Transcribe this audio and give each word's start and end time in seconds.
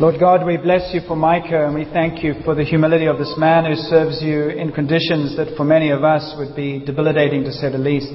Lord 0.00 0.18
God, 0.18 0.46
we 0.46 0.56
bless 0.56 0.94
you 0.94 1.02
for 1.06 1.14
Micah 1.14 1.66
and 1.66 1.74
we 1.74 1.84
thank 1.84 2.24
you 2.24 2.32
for 2.42 2.54
the 2.54 2.64
humility 2.64 3.04
of 3.04 3.18
this 3.18 3.34
man 3.36 3.66
who 3.66 3.76
serves 3.76 4.22
you 4.22 4.48
in 4.48 4.72
conditions 4.72 5.36
that 5.36 5.54
for 5.58 5.64
many 5.64 5.90
of 5.90 6.02
us 6.02 6.34
would 6.38 6.56
be 6.56 6.82
debilitating 6.82 7.44
to 7.44 7.52
say 7.52 7.70
the 7.70 7.76
least. 7.76 8.08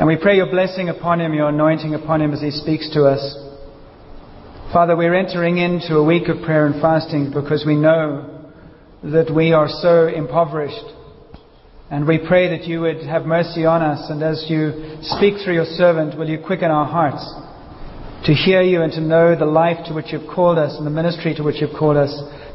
And 0.00 0.08
we 0.08 0.16
pray 0.16 0.36
your 0.36 0.50
blessing 0.50 0.88
upon 0.88 1.20
him, 1.20 1.34
your 1.34 1.50
anointing 1.50 1.94
upon 1.94 2.22
him 2.22 2.32
as 2.32 2.40
he 2.40 2.50
speaks 2.50 2.88
to 2.94 3.04
us. 3.04 3.20
Father, 4.72 4.96
we're 4.96 5.12
entering 5.12 5.58
into 5.58 5.96
a 5.96 6.02
week 6.02 6.26
of 6.28 6.40
prayer 6.42 6.64
and 6.64 6.80
fasting 6.80 7.32
because 7.34 7.64
we 7.66 7.76
know 7.76 8.48
that 9.04 9.30
we 9.30 9.52
are 9.52 9.68
so 9.68 10.06
impoverished. 10.06 10.88
And 11.90 12.08
we 12.08 12.16
pray 12.16 12.56
that 12.56 12.66
you 12.66 12.80
would 12.80 13.04
have 13.04 13.26
mercy 13.26 13.66
on 13.66 13.82
us, 13.82 14.08
and 14.08 14.22
as 14.22 14.46
you 14.48 14.96
speak 15.02 15.34
through 15.44 15.52
your 15.52 15.66
servant, 15.66 16.18
will 16.18 16.30
you 16.30 16.38
quicken 16.38 16.70
our 16.70 16.86
hearts 16.86 17.22
to 18.24 18.34
hear 18.34 18.62
you 18.62 18.82
and 18.82 18.92
to 18.92 19.00
know 19.00 19.36
the 19.36 19.46
life 19.46 19.78
to 19.86 19.94
which 19.94 20.12
you've 20.12 20.28
called 20.34 20.58
us 20.58 20.76
and 20.76 20.86
the 20.86 20.90
ministry 20.90 21.34
to 21.34 21.42
which 21.42 21.60
you've 21.60 21.78
called 21.78 21.96
us, 21.96 22.12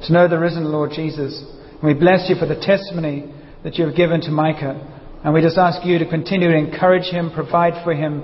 to 0.07 0.13
know 0.13 0.27
the 0.27 0.37
risen 0.39 0.65
Lord 0.71 0.91
Jesus. 0.91 1.39
And 1.39 1.83
we 1.83 1.93
bless 1.93 2.29
you 2.29 2.35
for 2.35 2.45
the 2.45 2.59
testimony 2.59 3.33
that 3.63 3.75
you 3.75 3.85
have 3.85 3.95
given 3.95 4.21
to 4.21 4.31
Micah. 4.31 4.75
And 5.23 5.33
we 5.33 5.41
just 5.41 5.57
ask 5.57 5.85
you 5.85 5.99
to 5.99 6.09
continue 6.09 6.49
to 6.49 6.57
encourage 6.57 7.05
him, 7.05 7.31
provide 7.33 7.83
for 7.83 7.93
him, 7.93 8.23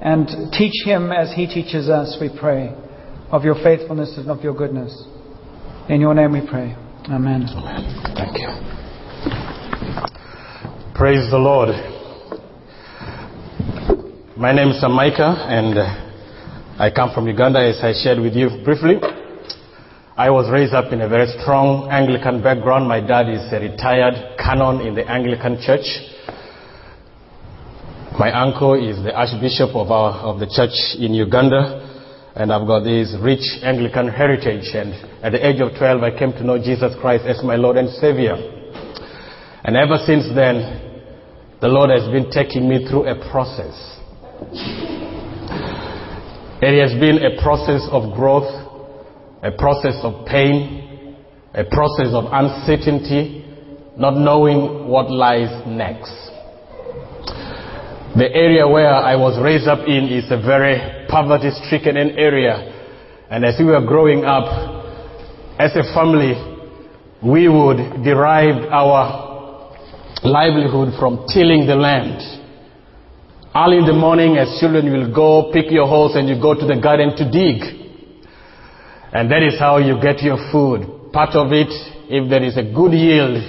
and 0.00 0.26
teach 0.52 0.84
him 0.84 1.12
as 1.12 1.32
he 1.32 1.46
teaches 1.46 1.88
us, 1.88 2.16
we 2.20 2.28
pray, 2.38 2.74
of 3.30 3.44
your 3.44 3.54
faithfulness 3.62 4.14
and 4.16 4.28
of 4.30 4.42
your 4.42 4.54
goodness. 4.54 4.92
In 5.88 6.00
your 6.00 6.14
name 6.14 6.32
we 6.32 6.40
pray. 6.40 6.74
Amen. 7.08 7.46
Amen. 7.48 8.14
Thank 8.16 8.38
you. 8.38 8.48
Praise 10.94 11.30
the 11.30 11.38
Lord. 11.38 11.68
My 14.36 14.52
name 14.52 14.70
is 14.70 14.82
Micah, 14.82 15.36
and 15.48 15.78
uh, 15.78 16.09
I 16.80 16.90
come 16.90 17.12
from 17.12 17.28
Uganda, 17.28 17.60
as 17.60 17.78
I 17.82 17.92
shared 17.92 18.18
with 18.18 18.32
you 18.32 18.48
briefly. 18.64 18.96
I 20.16 20.30
was 20.30 20.48
raised 20.50 20.72
up 20.72 20.94
in 20.94 21.02
a 21.02 21.08
very 21.10 21.28
strong 21.36 21.90
Anglican 21.90 22.42
background. 22.42 22.88
My 22.88 23.04
dad 23.04 23.28
is 23.28 23.52
a 23.52 23.60
retired 23.60 24.16
canon 24.40 24.80
in 24.80 24.94
the 24.94 25.04
Anglican 25.04 25.60
Church. 25.60 25.84
My 28.18 28.32
uncle 28.32 28.80
is 28.80 28.96
the 29.04 29.12
Archbishop 29.12 29.76
of, 29.76 29.90
our, 29.92 30.24
of 30.24 30.40
the 30.40 30.48
church 30.48 30.72
in 30.96 31.12
Uganda, 31.12 31.84
and 32.34 32.50
I've 32.50 32.66
got 32.66 32.80
this 32.80 33.12
rich 33.20 33.44
Anglican 33.60 34.08
heritage. 34.08 34.72
And 34.72 34.96
at 35.20 35.32
the 35.36 35.46
age 35.46 35.60
of 35.60 35.76
12, 35.76 36.02
I 36.02 36.16
came 36.16 36.32
to 36.32 36.42
know 36.42 36.56
Jesus 36.56 36.96
Christ 36.98 37.28
as 37.28 37.44
my 37.44 37.56
Lord 37.56 37.76
and 37.76 37.90
Savior. 38.00 38.40
And 39.68 39.76
ever 39.76 40.00
since 40.08 40.32
then, 40.32 40.64
the 41.60 41.68
Lord 41.68 41.90
has 41.90 42.08
been 42.08 42.32
taking 42.32 42.70
me 42.70 42.88
through 42.88 43.04
a 43.04 43.20
process. 43.28 43.76
It 46.62 46.76
has 46.82 46.92
been 47.00 47.24
a 47.24 47.40
process 47.42 47.88
of 47.90 48.14
growth, 48.14 48.52
a 49.42 49.50
process 49.50 49.96
of 50.02 50.26
pain, 50.26 51.16
a 51.54 51.64
process 51.64 52.12
of 52.12 52.26
uncertainty, 52.30 53.46
not 53.96 54.14
knowing 54.16 54.86
what 54.86 55.10
lies 55.10 55.48
next. 55.66 56.12
The 58.14 58.28
area 58.30 58.68
where 58.68 58.92
I 58.92 59.16
was 59.16 59.40
raised 59.42 59.68
up 59.68 59.88
in 59.88 60.08
is 60.12 60.30
a 60.30 60.36
very 60.36 61.06
poverty 61.08 61.48
stricken 61.64 61.96
area. 61.96 62.58
And 63.30 63.44
as 63.44 63.54
we 63.58 63.64
were 63.64 63.86
growing 63.86 64.24
up, 64.24 64.44
as 65.58 65.74
a 65.76 65.94
family, 65.94 66.34
we 67.22 67.48
would 67.48 68.04
derive 68.04 68.68
our 68.70 69.74
livelihood 70.24 70.92
from 70.98 71.24
tilling 71.32 71.66
the 71.66 71.76
land. 71.76 72.39
Early 73.52 73.78
in 73.78 73.84
the 73.84 73.92
morning, 73.92 74.36
as 74.38 74.60
children, 74.60 74.86
you 74.86 74.92
will 74.92 75.12
go 75.12 75.50
pick 75.50 75.72
your 75.72 75.88
hoes 75.88 76.14
and 76.14 76.28
you 76.28 76.40
go 76.40 76.54
to 76.54 76.66
the 76.66 76.78
garden 76.78 77.18
to 77.18 77.26
dig. 77.26 77.58
And 79.10 79.26
that 79.26 79.42
is 79.42 79.58
how 79.58 79.78
you 79.78 79.98
get 80.00 80.22
your 80.22 80.38
food. 80.54 81.10
Part 81.12 81.34
of 81.34 81.50
it, 81.50 81.66
if 82.06 82.30
there 82.30 82.44
is 82.46 82.54
a 82.56 82.62
good 82.62 82.94
yield 82.94 83.42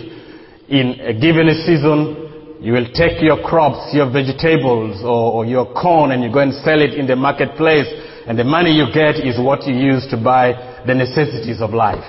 in 0.74 0.98
a 1.06 1.14
given 1.14 1.46
season, 1.70 2.58
you 2.66 2.74
will 2.74 2.90
take 2.98 3.22
your 3.22 3.46
crops, 3.46 3.94
your 3.94 4.10
vegetables, 4.10 5.06
or, 5.06 5.38
or, 5.38 5.46
your 5.46 5.70
corn, 5.70 6.10
and 6.10 6.24
you 6.24 6.34
go 6.34 6.40
and 6.42 6.54
sell 6.66 6.82
it 6.82 6.98
in 6.98 7.06
the 7.06 7.16
marketplace. 7.16 7.86
And 8.26 8.40
the 8.40 8.44
money 8.44 8.74
you 8.74 8.90
get 8.90 9.22
is 9.22 9.38
what 9.38 9.68
you 9.70 9.78
use 9.78 10.08
to 10.10 10.18
buy 10.18 10.82
the 10.88 10.96
necessities 10.98 11.62
of 11.62 11.78
life. 11.78 12.02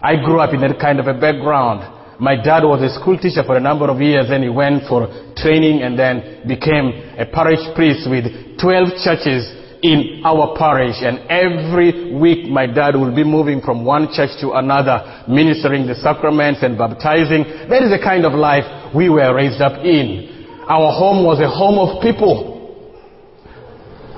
I 0.00 0.22
grew 0.22 0.38
up 0.38 0.54
in 0.54 0.60
that 0.60 0.78
kind 0.78 1.00
of 1.00 1.08
a 1.08 1.18
background. 1.18 1.82
My 2.20 2.36
dad 2.36 2.62
was 2.62 2.82
a 2.82 2.94
school 3.00 3.18
teacher 3.18 3.42
for 3.44 3.56
a 3.56 3.60
number 3.60 3.90
of 3.90 4.00
years, 4.00 4.26
and 4.30 4.42
he 4.44 4.50
went 4.50 4.86
for 4.88 5.08
training 5.36 5.82
and 5.82 5.98
then 5.98 6.46
became 6.46 6.92
a 7.18 7.26
parish 7.26 7.62
priest 7.74 8.08
with 8.08 8.24
12 8.60 9.02
churches 9.02 9.42
in 9.82 10.22
our 10.24 10.56
parish. 10.56 10.96
And 11.02 11.26
every 11.28 12.14
week, 12.14 12.48
my 12.48 12.66
dad 12.66 12.96
will 12.96 13.14
be 13.14 13.24
moving 13.24 13.60
from 13.60 13.84
one 13.84 14.08
church 14.14 14.30
to 14.40 14.52
another, 14.52 15.24
ministering 15.28 15.86
the 15.86 15.94
sacraments 15.94 16.62
and 16.62 16.78
baptizing. 16.78 17.44
That 17.68 17.82
is 17.82 17.90
the 17.90 18.00
kind 18.02 18.24
of 18.24 18.32
life 18.32 18.94
we 18.94 19.10
were 19.10 19.34
raised 19.34 19.60
up 19.60 19.84
in. 19.84 20.64
Our 20.64 20.88
home 20.96 21.26
was 21.26 21.40
a 21.40 21.50
home 21.50 21.76
of 21.76 22.00
people. 22.00 22.54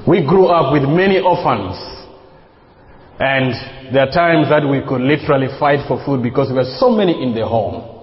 We 0.07 0.23
grew 0.23 0.47
up 0.47 0.73
with 0.73 0.85
many 0.85 1.19
orphans. 1.19 1.75
And 3.19 3.95
there 3.95 4.05
are 4.05 4.13
times 4.13 4.53
that 4.53 4.61
we 4.61 4.85
could 4.85 5.01
literally 5.01 5.49
fight 5.59 5.89
for 5.89 5.97
food 6.05 6.23
because 6.23 6.49
there 6.49 6.57
were 6.61 6.77
so 6.77 6.91
many 6.91 7.17
in 7.17 7.33
the 7.35 7.49
home. 7.49 7.97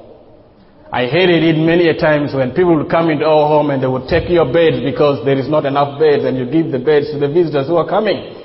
I 0.93 1.05
hated 1.05 1.41
it 1.41 1.57
many 1.57 1.89
a 1.89 1.97
times 1.97 2.33
when 2.33 2.53
people 2.53 2.77
would 2.77 2.89
come 2.89 3.09
into 3.09 3.25
our 3.25 3.49
home 3.49 3.69
and 3.69 3.81
they 3.81 3.89
would 3.89 4.05
take 4.09 4.29
your 4.29 4.45
beds 4.45 4.77
because 4.81 5.25
there 5.25 5.37
is 5.37 5.49
not 5.49 5.65
enough 5.65 5.97
beds 5.97 6.21
and 6.25 6.37
you 6.37 6.45
give 6.45 6.69
the 6.69 6.77
beds 6.77 7.09
to 7.13 7.17
the 7.17 7.29
visitors 7.29 7.65
who 7.65 7.77
are 7.77 7.89
coming. 7.89 8.41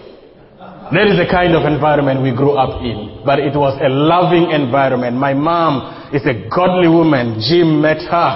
That 0.92 1.12
is 1.12 1.20
the 1.20 1.28
kind 1.28 1.52
of 1.52 1.68
environment 1.68 2.24
we 2.24 2.32
grew 2.32 2.56
up 2.56 2.80
in. 2.80 3.20
But 3.24 3.40
it 3.40 3.52
was 3.52 3.76
a 3.76 3.92
loving 3.92 4.48
environment. 4.52 5.16
My 5.20 5.36
mom 5.36 6.08
is 6.16 6.24
a 6.24 6.48
godly 6.48 6.88
woman. 6.88 7.36
Jim 7.44 7.84
met 7.84 8.00
her. 8.08 8.32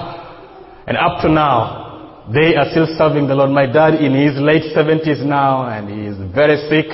And 0.84 1.00
up 1.00 1.25
to 1.25 1.32
now, 1.32 2.28
they 2.28 2.53
are 2.53 2.69
still 2.69 2.88
serving 3.00 3.28
the 3.28 3.34
Lord. 3.34 3.50
My 3.53 3.64
dad 3.64 3.97
in 3.97 4.12
his 4.12 4.37
late 4.37 4.76
70s 4.76 5.25
now 5.25 5.64
and 5.69 5.88
he 5.88 6.12
is 6.12 6.20
very 6.37 6.60
sick. 6.69 6.93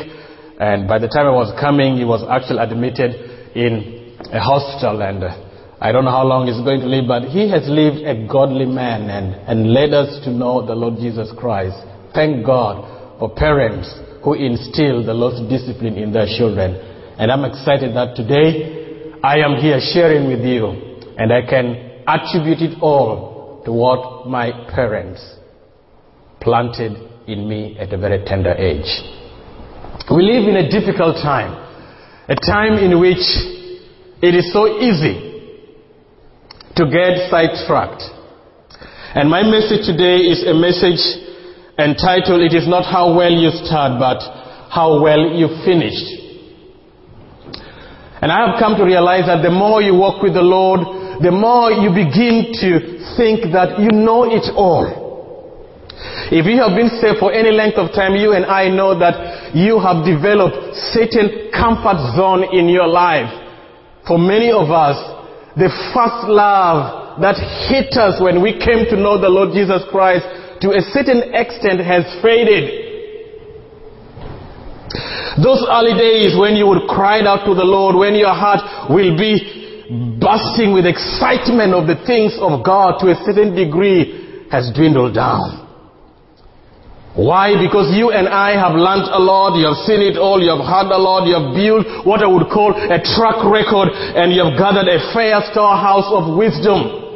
And 0.59 0.89
by 0.89 0.99
the 0.99 1.07
time 1.09 1.27
I 1.27 1.31
was 1.31 1.55
coming, 1.61 1.97
he 1.97 2.05
was 2.05 2.27
actually 2.27 2.59
admitted 2.59 3.15
in 3.55 4.19
a 4.33 4.41
hospital 4.41 5.01
and 5.03 5.23
uh, 5.23 5.49
I 5.81 5.93
don't 5.93 6.05
know 6.05 6.11
how 6.11 6.27
long 6.27 6.49
he's 6.51 6.59
going 6.67 6.81
to 6.81 6.91
live, 6.91 7.07
but 7.07 7.31
he 7.31 7.49
has 7.51 7.63
lived 7.71 8.03
a 8.03 8.27
godly 8.27 8.67
man 8.67 9.07
and, 9.07 9.35
and 9.47 9.73
led 9.73 9.95
us 9.95 10.25
to 10.25 10.31
know 10.31 10.67
the 10.67 10.75
Lord 10.75 10.99
Jesus 10.99 11.31
Christ. 11.39 11.79
Thank 12.13 12.45
God 12.45 12.83
for 13.21 13.31
parents 13.31 13.87
who 14.25 14.35
instill 14.35 15.07
the 15.07 15.15
Lord's 15.15 15.39
discipline 15.49 15.95
in 15.95 16.13
their 16.13 16.27
children. 16.27 16.75
And 17.19 17.31
I'm 17.31 17.45
excited 17.45 17.95
that 17.95 18.17
today 18.17 19.15
I 19.23 19.39
am 19.39 19.63
here 19.63 19.79
sharing 19.79 20.27
with 20.27 20.43
you 20.43 20.67
and 21.15 21.33
I 21.33 21.47
can 21.47 22.03
attribute 22.11 22.59
it 22.59 22.83
all 22.83 23.63
to 23.65 23.71
what 23.71 24.27
my 24.27 24.51
parents 24.75 25.23
planted 26.41 26.99
in 27.29 27.49
me 27.49 27.79
at 27.79 27.93
a 27.93 27.99
very 27.99 28.25
tender 28.25 28.53
age. 28.55 29.18
We 30.09 30.25
live 30.25 30.49
in 30.49 30.57
a 30.57 30.71
difficult 30.71 31.17
time, 31.21 31.53
a 32.29 32.35
time 32.35 32.81
in 32.81 32.99
which 32.99 33.21
it 34.25 34.33
is 34.33 34.51
so 34.57 34.81
easy 34.81 35.21
to 36.77 36.89
get 36.89 37.29
sidetracked. 37.29 38.01
And 39.13 39.29
my 39.29 39.45
message 39.45 39.85
today 39.85 40.25
is 40.25 40.49
a 40.49 40.57
message 40.57 41.05
entitled, 41.77 42.41
It 42.41 42.57
is 42.57 42.65
not 42.65 42.89
how 42.89 43.13
well 43.13 43.31
you 43.31 43.53
start, 43.69 44.01
but 44.01 44.25
how 44.73 44.97
well 44.97 45.37
you 45.37 45.53
finish. 45.69 46.01
And 48.25 48.33
I 48.33 48.49
have 48.49 48.59
come 48.59 48.81
to 48.81 48.85
realize 48.85 49.29
that 49.29 49.45
the 49.45 49.53
more 49.53 49.83
you 49.83 49.93
walk 49.93 50.23
with 50.23 50.33
the 50.33 50.41
Lord, 50.41 51.21
the 51.21 51.37
more 51.37 51.69
you 51.71 51.93
begin 51.93 52.49
to 52.65 52.97
think 53.21 53.53
that 53.53 53.77
you 53.77 53.93
know 53.93 54.25
it 54.25 54.49
all. 54.57 54.89
If 56.33 56.47
you 56.49 56.57
have 56.65 56.73
been 56.73 56.89
saved 56.97 57.21
for 57.21 57.29
any 57.29 57.53
length 57.53 57.77
of 57.77 57.93
time, 57.93 58.17
you 58.17 58.33
and 58.33 58.47
I 58.47 58.73
know 58.73 58.99
that 58.99 59.28
you 59.55 59.79
have 59.81 60.05
developed 60.05 60.77
certain 60.93 61.51
comfort 61.53 61.99
zone 62.17 62.45
in 62.53 62.69
your 62.69 62.89
life. 62.89 63.29
For 64.07 64.19
many 64.19 64.51
of 64.51 64.71
us, 64.71 64.97
the 65.57 65.69
first 65.93 66.29
love 66.31 67.21
that 67.21 67.37
hit 67.69 67.93
us 67.99 68.21
when 68.23 68.43
we 68.43 68.57
came 68.57 68.87
to 68.91 68.97
know 68.97 69.21
the 69.21 69.29
Lord 69.29 69.53
Jesus 69.53 69.83
Christ 69.91 70.25
to 70.63 70.71
a 70.75 70.83
certain 70.95 71.35
extent 71.35 71.83
has 71.83 72.07
faded. 72.23 72.89
Those 75.43 75.63
early 75.71 75.95
days 75.95 76.35
when 76.35 76.57
you 76.57 76.67
would 76.67 76.89
cry 76.89 77.23
out 77.23 77.47
to 77.47 77.55
the 77.55 77.67
Lord, 77.67 77.95
when 77.95 78.15
your 78.15 78.35
heart 78.35 78.91
will 78.91 79.15
be 79.15 80.19
bursting 80.19 80.75
with 80.75 80.87
excitement 80.87 81.75
of 81.75 81.87
the 81.87 81.97
things 82.07 82.35
of 82.41 82.65
God 82.65 82.99
to 83.01 83.11
a 83.11 83.17
certain 83.25 83.55
degree 83.55 84.49
has 84.51 84.73
dwindled 84.75 85.15
down. 85.15 85.68
Why? 87.17 87.57
Because 87.57 87.91
you 87.97 88.13
and 88.13 88.29
I 88.29 88.55
have 88.55 88.77
learned 88.77 89.09
a 89.11 89.19
lot, 89.19 89.57
you 89.59 89.67
have 89.67 89.81
seen 89.89 90.05
it 90.05 90.17
all, 90.21 90.39
you 90.39 90.53
have 90.53 90.63
heard 90.63 90.93
a 90.93 91.01
lot, 91.01 91.27
you 91.27 91.35
have 91.35 91.51
built 91.57 92.07
what 92.07 92.23
I 92.23 92.29
would 92.29 92.47
call 92.53 92.77
a 92.77 93.01
track 93.01 93.43
record, 93.49 93.91
and 93.91 94.31
you 94.31 94.45
have 94.45 94.55
gathered 94.55 94.87
a 94.87 95.01
fair 95.11 95.43
storehouse 95.51 96.07
of 96.15 96.37
wisdom. 96.37 97.09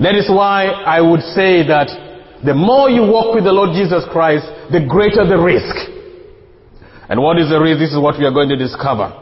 That 0.00 0.16
is 0.16 0.32
why 0.32 0.72
I 0.72 1.00
would 1.04 1.20
say 1.36 1.60
that 1.68 1.92
the 2.40 2.56
more 2.56 2.88
you 2.88 3.04
walk 3.04 3.34
with 3.36 3.44
the 3.44 3.52
Lord 3.52 3.76
Jesus 3.76 4.00
Christ, 4.08 4.48
the 4.72 4.80
greater 4.80 5.28
the 5.28 5.36
risk. 5.36 5.76
And 7.12 7.20
what 7.20 7.36
is 7.36 7.52
the 7.52 7.60
risk? 7.60 7.84
This 7.84 7.92
is 7.92 8.00
what 8.00 8.16
we 8.16 8.24
are 8.24 8.32
going 8.32 8.48
to 8.48 8.56
discover. 8.56 9.12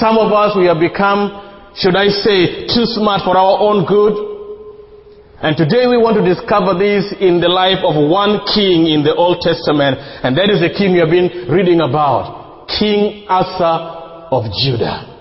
Some 0.00 0.16
of 0.16 0.32
us, 0.32 0.56
we 0.56 0.64
have 0.64 0.80
become, 0.80 1.28
should 1.76 1.94
I 1.94 2.08
say, 2.08 2.72
too 2.72 2.88
smart 2.96 3.20
for 3.20 3.36
our 3.36 3.60
own 3.60 3.84
good. 3.84 4.35
And 5.36 5.52
today 5.52 5.84
we 5.84 6.00
want 6.00 6.16
to 6.16 6.24
discover 6.24 6.80
this 6.80 7.12
in 7.20 7.44
the 7.44 7.52
life 7.52 7.84
of 7.84 7.92
one 7.92 8.40
king 8.56 8.88
in 8.88 9.04
the 9.04 9.12
Old 9.12 9.44
Testament, 9.44 10.00
and 10.24 10.32
that 10.32 10.48
is 10.48 10.64
the 10.64 10.72
king 10.72 10.96
we 10.96 11.04
have 11.04 11.12
been 11.12 11.52
reading 11.52 11.84
about, 11.84 12.72
King 12.72 13.28
Asa 13.28 14.32
of 14.32 14.48
Judah. 14.64 15.12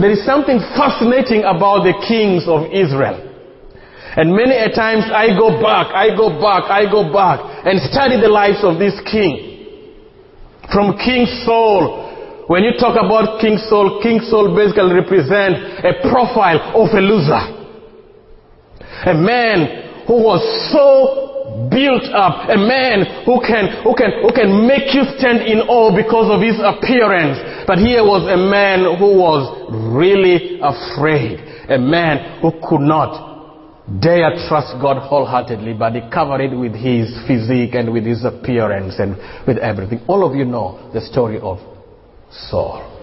There 0.00 0.08
is 0.08 0.24
something 0.24 0.64
fascinating 0.80 1.44
about 1.44 1.84
the 1.84 1.92
kings 2.08 2.48
of 2.48 2.72
Israel. 2.72 3.20
And 4.16 4.32
many 4.32 4.56
a 4.56 4.72
times 4.72 5.12
I 5.12 5.36
go 5.36 5.60
back, 5.60 5.92
I 5.92 6.16
go 6.16 6.32
back, 6.40 6.64
I 6.72 6.88
go 6.88 7.12
back 7.12 7.44
and 7.68 7.76
study 7.92 8.16
the 8.16 8.32
lives 8.32 8.64
of 8.64 8.80
this 8.80 8.96
king. 9.12 9.60
From 10.72 10.96
King 10.96 11.28
Saul, 11.44 12.48
when 12.48 12.64
you 12.64 12.80
talk 12.80 12.96
about 12.96 13.44
King 13.44 13.60
Saul, 13.68 14.00
King 14.00 14.24
Saul 14.24 14.56
basically 14.56 14.96
represents 14.96 15.84
a 15.84 16.00
profile 16.08 16.80
of 16.80 16.88
a 16.96 17.02
loser. 17.04 17.53
A 19.06 19.14
man 19.14 20.04
who 20.06 20.14
was 20.22 20.40
so 20.72 21.68
built 21.70 22.04
up, 22.12 22.48
a 22.48 22.56
man 22.56 23.24
who 23.24 23.40
can, 23.40 23.84
who 23.84 23.94
can, 23.94 24.10
who 24.22 24.32
can 24.32 24.66
make 24.66 24.94
you 24.94 25.04
stand 25.18 25.42
in 25.44 25.60
awe 25.68 25.94
because 25.94 26.32
of 26.32 26.40
his 26.40 26.56
appearance. 26.58 27.66
But 27.66 27.78
here 27.78 28.02
was 28.02 28.24
a 28.24 28.36
man 28.36 28.84
who 28.98 29.16
was 29.16 29.44
really 29.92 30.58
afraid. 30.60 31.40
A 31.68 31.78
man 31.78 32.40
who 32.40 32.52
could 32.64 32.80
not 32.80 33.34
dare 34.00 34.32
trust 34.48 34.80
God 34.80 34.96
wholeheartedly, 34.98 35.74
but 35.74 35.92
he 35.92 36.00
covered 36.12 36.40
it 36.40 36.56
with 36.56 36.72
his 36.74 37.12
physique 37.28 37.74
and 37.74 37.92
with 37.92 38.04
his 38.04 38.24
appearance 38.24 38.94
and 38.98 39.16
with 39.46 39.58
everything. 39.58 40.00
All 40.08 40.24
of 40.24 40.34
you 40.34 40.44
know 40.44 40.90
the 40.92 41.00
story 41.00 41.38
of 41.40 41.58
Saul. 42.30 42.93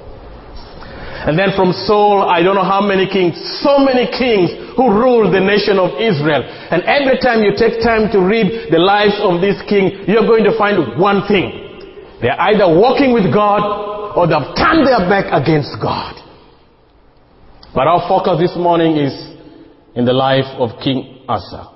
And 1.22 1.38
then 1.38 1.54
from 1.56 1.70
Saul, 1.86 2.26
I 2.26 2.42
don't 2.42 2.56
know 2.56 2.66
how 2.66 2.82
many 2.82 3.06
kings, 3.06 3.38
so 3.62 3.78
many 3.78 4.10
kings 4.10 4.50
who 4.74 4.90
ruled 4.90 5.30
the 5.30 5.40
nation 5.40 5.78
of 5.78 6.02
Israel. 6.02 6.42
And 6.42 6.82
every 6.90 7.22
time 7.22 7.46
you 7.46 7.54
take 7.54 7.84
time 7.86 8.10
to 8.10 8.20
read 8.26 8.74
the 8.74 8.82
lives 8.82 9.22
of 9.22 9.38
this 9.38 9.62
king, 9.70 10.10
you're 10.10 10.26
going 10.26 10.44
to 10.50 10.58
find 10.58 10.98
one 10.98 11.28
thing. 11.30 11.54
They're 12.22 12.40
either 12.54 12.66
walking 12.74 13.14
with 13.14 13.30
God 13.30 13.62
or 14.18 14.26
they've 14.26 14.50
turned 14.58 14.82
their 14.86 15.06
back 15.06 15.30
against 15.30 15.78
God. 15.78 16.18
But 17.74 17.86
our 17.86 18.02
focus 18.10 18.42
this 18.42 18.58
morning 18.58 18.98
is 18.98 19.14
in 19.96 20.06
the 20.06 20.14
life 20.14 20.50
of 20.58 20.82
King 20.84 21.24
Asa. 21.30 21.70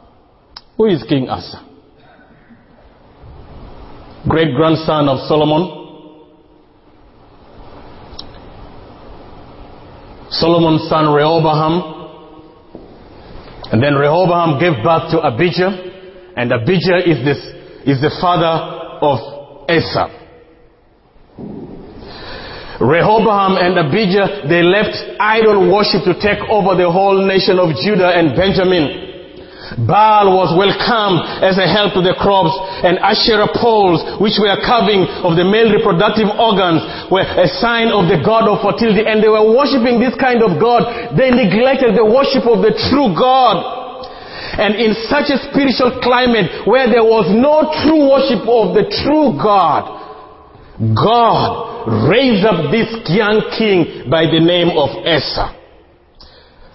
Who 0.77 0.87
is 0.87 1.03
King 1.07 1.29
Asa? 1.29 1.61
Great 4.27 4.55
grandson 4.55 5.07
of 5.07 5.19
Solomon. 5.29 5.84
Solomon's 10.39 10.87
son 10.89 11.13
Rehoboam. 11.13 11.93
And 13.71 13.81
then 13.81 13.95
Rehoboam 13.95 14.59
gave 14.59 14.83
birth 14.83 15.11
to 15.11 15.21
Abijah. 15.21 16.33
And 16.37 16.51
Abijah 16.51 17.03
is, 17.05 17.23
this, 17.23 17.39
is 17.85 18.01
the 18.01 18.11
father 18.21 18.99
of 19.01 19.19
Asa. 19.69 20.25
Rehoboam 22.81 23.55
and 23.55 23.79
Abijah, 23.79 24.47
they 24.49 24.61
left 24.61 24.95
idol 25.19 25.71
worship 25.71 26.03
to 26.03 26.13
take 26.19 26.43
over 26.51 26.75
the 26.75 26.91
whole 26.91 27.25
nation 27.25 27.57
of 27.57 27.71
Judah 27.79 28.11
and 28.11 28.35
Benjamin. 28.35 29.04
Baal 29.73 30.29
was 30.29 30.53
welcomed 30.53 31.25
as 31.41 31.57
a 31.57 31.65
help 31.65 31.97
to 31.97 32.01
the 32.05 32.13
crops 32.21 32.53
and 32.85 33.01
Asherah 33.01 33.49
poles, 33.49 34.05
which 34.21 34.37
were 34.37 34.53
carving 34.61 35.09
of 35.25 35.33
the 35.33 35.41
male 35.41 35.73
reproductive 35.73 36.29
organs, 36.37 36.85
were 37.09 37.25
a 37.25 37.49
sign 37.57 37.89
of 37.89 38.05
the 38.05 38.21
god 38.21 38.45
of 38.45 38.61
fertility 38.61 39.01
and 39.01 39.25
they 39.25 39.31
were 39.31 39.41
worshipping 39.41 39.97
this 39.97 40.13
kind 40.21 40.45
of 40.45 40.61
God. 40.61 41.17
They 41.17 41.33
neglected 41.33 41.97
the 41.97 42.05
worship 42.05 42.45
of 42.45 42.61
the 42.61 42.77
true 42.93 43.17
God. 43.17 43.57
And 44.61 44.77
in 44.77 44.93
such 45.09 45.33
a 45.33 45.41
spiritual 45.49 45.99
climate 45.99 46.69
where 46.69 46.85
there 46.85 47.03
was 47.03 47.27
no 47.33 47.73
true 47.83 48.05
worship 48.05 48.45
of 48.45 48.77
the 48.77 48.85
true 49.03 49.33
God, 49.41 49.89
God 50.93 52.07
raised 52.07 52.45
up 52.45 52.69
this 52.69 52.87
young 53.09 53.41
king 53.57 54.07
by 54.13 54.29
the 54.29 54.39
name 54.39 54.77
of 54.77 54.93
Asa. 55.03 55.57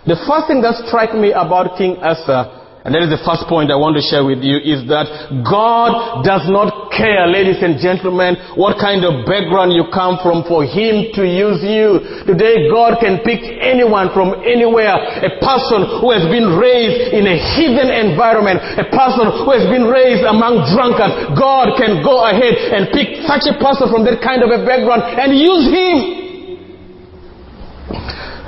The 0.07 0.17
first 0.27 0.49
thing 0.49 0.61
that 0.63 0.83
struck 0.89 1.15
me 1.15 1.31
about 1.33 1.79
King 1.79 1.97
Asa 2.03 2.60
and 2.81 2.97
that 2.97 3.05
is 3.05 3.13
the 3.13 3.21
first 3.29 3.45
point 3.45 3.69
I 3.69 3.77
want 3.77 4.01
to 4.01 4.05
share 4.05 4.25
with 4.25 4.41
you 4.41 4.57
is 4.57 4.89
that 4.89 5.05
God 5.45 6.25
does 6.25 6.49
not 6.49 6.89
care, 6.97 7.29
ladies 7.29 7.61
and 7.61 7.77
gentlemen, 7.77 8.41
what 8.57 8.81
kind 8.81 9.05
of 9.05 9.29
background 9.29 9.77
you 9.77 9.85
come 9.93 10.17
from 10.25 10.49
for 10.49 10.65
Him 10.65 11.13
to 11.13 11.29
use 11.29 11.61
you. 11.61 12.25
Today 12.25 12.73
God 12.73 12.97
can 12.97 13.21
pick 13.21 13.45
anyone 13.61 14.09
from 14.17 14.33
anywhere. 14.49 14.97
A 14.97 15.33
person 15.45 16.01
who 16.01 16.09
has 16.09 16.25
been 16.33 16.57
raised 16.57 17.13
in 17.13 17.29
a 17.29 17.37
heathen 17.53 17.93
environment. 17.93 18.65
A 18.81 18.89
person 18.89 19.29
who 19.29 19.53
has 19.53 19.69
been 19.69 19.85
raised 19.85 20.25
among 20.25 20.65
drunkards. 20.73 21.37
God 21.37 21.77
can 21.77 22.01
go 22.01 22.25
ahead 22.25 22.81
and 22.81 22.89
pick 22.97 23.29
such 23.29 23.45
a 23.45 23.61
person 23.61 23.93
from 23.93 24.09
that 24.09 24.25
kind 24.25 24.41
of 24.41 24.49
a 24.49 24.65
background 24.65 25.05
and 25.05 25.37
use 25.37 25.69
him. 25.69 26.21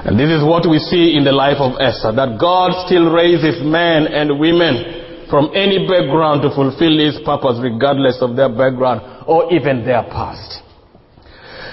And 0.05 0.19
this 0.19 0.31
is 0.31 0.43
what 0.43 0.69
we 0.69 0.79
see 0.79 1.15
in 1.15 1.23
the 1.23 1.33
life 1.33 1.63
of 1.63 1.79
Esther, 1.79 2.11
that 2.13 2.35
God 2.39 2.75
still 2.87 3.11
raises 3.15 3.63
men 3.63 4.11
and 4.11 4.39
women 4.39 5.29
from 5.31 5.55
any 5.55 5.87
background 5.87 6.43
to 6.43 6.51
fulfill 6.51 6.99
His 6.99 7.23
purpose 7.25 7.63
regardless 7.63 8.19
of 8.21 8.35
their 8.35 8.51
background 8.51 9.25
or 9.27 9.53
even 9.55 9.87
their 9.87 10.03
past. 10.11 10.63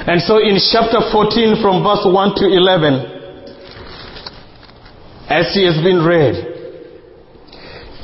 And 0.06 0.22
so 0.22 0.38
in 0.38 0.62
chapter 0.72 1.02
14 1.12 1.60
from 1.62 1.84
verse 1.84 2.06
1 2.06 2.36
to 2.38 2.46
11, 2.48 3.20
as 5.30 5.54
he 5.54 5.66
has 5.66 5.76
been 5.84 6.06
read, 6.06 6.34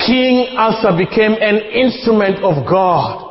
King 0.05 0.57
Asa 0.57 0.93
became 0.97 1.33
an 1.33 1.57
instrument 1.73 2.43
of 2.43 2.67
God 2.67 3.24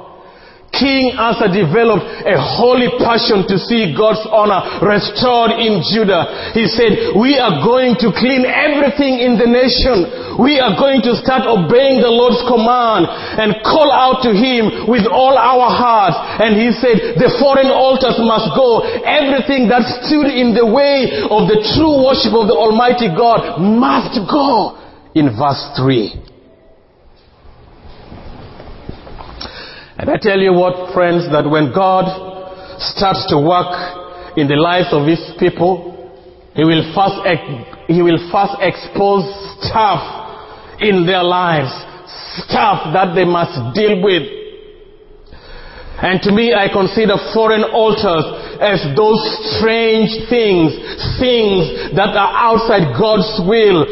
King 0.78 1.14
Asa 1.14 1.48
developed 1.50 2.04
a 2.26 2.36
holy 2.36 2.90
passion 2.98 3.46
to 3.46 3.56
see 3.58 3.94
God's 3.94 4.22
honor 4.26 4.82
restored 4.82 5.58
in 5.62 5.82
Judah. 5.86 6.52
He 6.54 6.66
said, 6.66 7.14
we 7.14 7.38
are 7.38 7.62
going 7.62 7.94
to 8.02 8.10
clean 8.14 8.42
everything 8.44 9.22
in 9.22 9.38
the 9.38 9.46
nation. 9.46 10.34
We 10.38 10.58
are 10.58 10.74
going 10.74 11.02
to 11.06 11.14
start 11.22 11.46
obeying 11.46 12.02
the 12.02 12.10
Lord's 12.10 12.42
command 12.50 13.06
and 13.38 13.54
call 13.62 13.90
out 13.94 14.26
to 14.26 14.34
Him 14.34 14.90
with 14.90 15.06
all 15.06 15.38
our 15.38 15.70
hearts. 15.70 16.18
And 16.42 16.58
he 16.58 16.74
said, 16.74 17.18
the 17.22 17.30
foreign 17.38 17.70
altars 17.70 18.18
must 18.18 18.50
go. 18.58 18.82
Everything 19.06 19.70
that 19.70 19.86
stood 20.02 20.26
in 20.26 20.54
the 20.54 20.66
way 20.66 21.06
of 21.30 21.46
the 21.46 21.62
true 21.78 22.02
worship 22.02 22.34
of 22.34 22.50
the 22.50 22.58
Almighty 22.58 23.06
God 23.14 23.62
must 23.62 24.18
go. 24.26 24.80
In 25.14 25.30
verse 25.38 25.62
3. 25.78 26.33
I 30.08 30.18
tell 30.20 30.38
you 30.38 30.52
what, 30.52 30.92
friends, 30.92 31.30
that 31.32 31.48
when 31.48 31.72
God 31.72 32.04
starts 32.78 33.24
to 33.32 33.40
work 33.40 34.36
in 34.36 34.48
the 34.48 34.56
lives 34.56 34.92
of 34.92 35.06
His 35.06 35.20
people, 35.38 35.96
He 36.54 36.64
will 36.64 36.84
first, 36.92 37.24
He 37.88 38.02
will 38.02 38.20
first 38.28 38.60
expose 38.60 39.24
stuff 39.64 40.04
in 40.80 41.06
their 41.06 41.22
lives, 41.22 41.72
stuff 42.44 42.92
that 42.92 43.14
they 43.14 43.24
must 43.24 43.56
deal 43.72 44.02
with. 44.04 44.28
And 46.04 46.20
to 46.22 46.32
me, 46.32 46.52
I 46.52 46.68
consider 46.68 47.16
foreign 47.32 47.64
altars 47.64 48.53
as 48.64 48.80
those 48.96 49.20
strange 49.54 50.08
things, 50.32 50.72
things 51.20 51.92
that 51.92 52.16
are 52.16 52.32
outside 52.32 52.96
God's 52.96 53.28
will, 53.44 53.84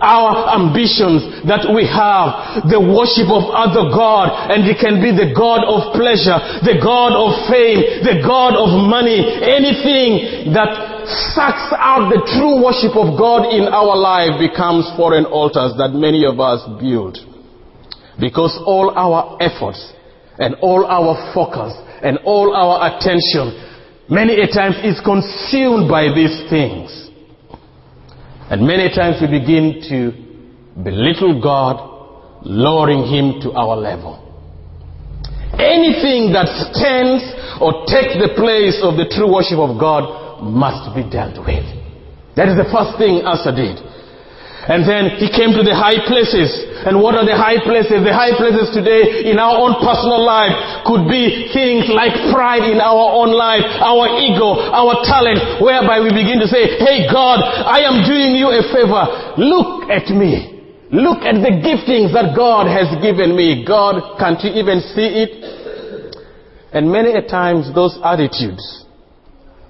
our 0.00 0.56
ambitions 0.56 1.44
that 1.44 1.68
we 1.68 1.84
have, 1.84 2.64
the 2.70 2.80
worship 2.80 3.28
of 3.28 3.50
other 3.52 3.92
God, 3.92 4.32
and 4.54 4.64
it 4.64 4.80
can 4.80 5.02
be 5.02 5.12
the 5.12 5.34
God 5.36 5.66
of 5.66 5.92
pleasure, 5.92 6.38
the 6.64 6.80
God 6.80 7.12
of 7.12 7.50
fame, 7.52 8.06
the 8.06 8.24
God 8.24 8.56
of 8.56 8.70
money, 8.88 9.20
anything 9.44 10.54
that 10.56 10.72
sucks 11.34 11.74
out 11.76 12.08
the 12.08 12.24
true 12.38 12.64
worship 12.64 12.96
of 12.96 13.18
God 13.18 13.52
in 13.52 13.68
our 13.68 13.92
life 13.98 14.40
becomes 14.40 14.88
foreign 14.96 15.26
altars 15.26 15.76
that 15.76 15.92
many 15.92 16.24
of 16.24 16.40
us 16.40 16.64
build. 16.80 17.18
Because 18.16 18.56
all 18.64 18.94
our 18.96 19.36
efforts 19.42 19.80
and 20.38 20.54
all 20.64 20.86
our 20.86 21.34
focus 21.34 21.76
and 22.00 22.16
all 22.24 22.56
our 22.56 22.88
attention 22.88 23.69
many 24.10 24.34
a 24.42 24.46
times 24.46 24.76
is 24.82 25.00
consumed 25.04 25.88
by 25.88 26.12
these 26.12 26.42
things. 26.50 26.90
And 28.50 28.66
many 28.66 28.92
times 28.92 29.22
we 29.22 29.38
begin 29.38 29.80
to 29.88 30.82
belittle 30.82 31.40
God, 31.40 31.78
lowering 32.42 33.06
Him 33.06 33.40
to 33.42 33.52
our 33.52 33.76
level. 33.76 34.18
Anything 35.54 36.32
that 36.32 36.50
stands 36.74 37.22
or 37.62 37.86
takes 37.86 38.18
the 38.18 38.34
place 38.34 38.82
of 38.82 38.96
the 38.98 39.06
true 39.06 39.30
worship 39.32 39.58
of 39.58 39.78
God 39.78 40.42
must 40.42 40.94
be 40.94 41.06
dealt 41.06 41.38
with. 41.38 41.66
That 42.34 42.48
is 42.48 42.56
the 42.56 42.66
first 42.70 42.98
thing 42.98 43.22
Asa 43.22 43.54
did. 43.54 43.78
And 44.70 44.86
then 44.86 45.18
he 45.18 45.26
came 45.34 45.50
to 45.58 45.66
the 45.66 45.74
high 45.74 45.98
places. 46.06 46.46
And 46.86 47.02
what 47.02 47.18
are 47.18 47.26
the 47.26 47.34
high 47.34 47.58
places? 47.58 48.06
The 48.06 48.14
high 48.14 48.38
places 48.38 48.70
today 48.70 49.26
in 49.26 49.34
our 49.34 49.58
own 49.58 49.74
personal 49.82 50.22
life 50.22 50.54
could 50.86 51.10
be 51.10 51.50
things 51.50 51.90
like 51.90 52.14
pride 52.30 52.62
in 52.70 52.78
our 52.78 53.18
own 53.18 53.34
life, 53.34 53.66
our 53.82 54.06
ego, 54.22 54.70
our 54.70 55.02
talent, 55.02 55.58
whereby 55.58 55.98
we 55.98 56.14
begin 56.14 56.38
to 56.38 56.46
say, 56.46 56.78
Hey 56.78 57.10
God, 57.10 57.42
I 57.42 57.82
am 57.82 58.06
doing 58.06 58.38
you 58.38 58.54
a 58.54 58.62
favor. 58.70 59.02
Look 59.42 59.90
at 59.90 60.06
me. 60.14 60.62
Look 60.94 61.26
at 61.26 61.42
the 61.42 61.50
giftings 61.58 62.14
that 62.14 62.38
God 62.38 62.70
has 62.70 62.94
given 63.02 63.34
me. 63.34 63.66
God, 63.66 64.22
can't 64.22 64.38
you 64.46 64.54
even 64.54 64.86
see 64.94 65.26
it? 65.26 65.34
And 66.70 66.94
many 66.94 67.10
a 67.18 67.26
times 67.26 67.74
those 67.74 67.98
attitudes 68.06 68.86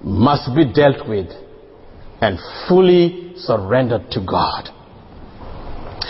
must 0.03 0.53
be 0.53 0.69
dealt 0.71 1.09
with 1.09 1.33
and 2.21 2.37
fully 2.69 3.33
surrendered 3.35 4.11
to 4.11 4.21
God. 4.21 4.69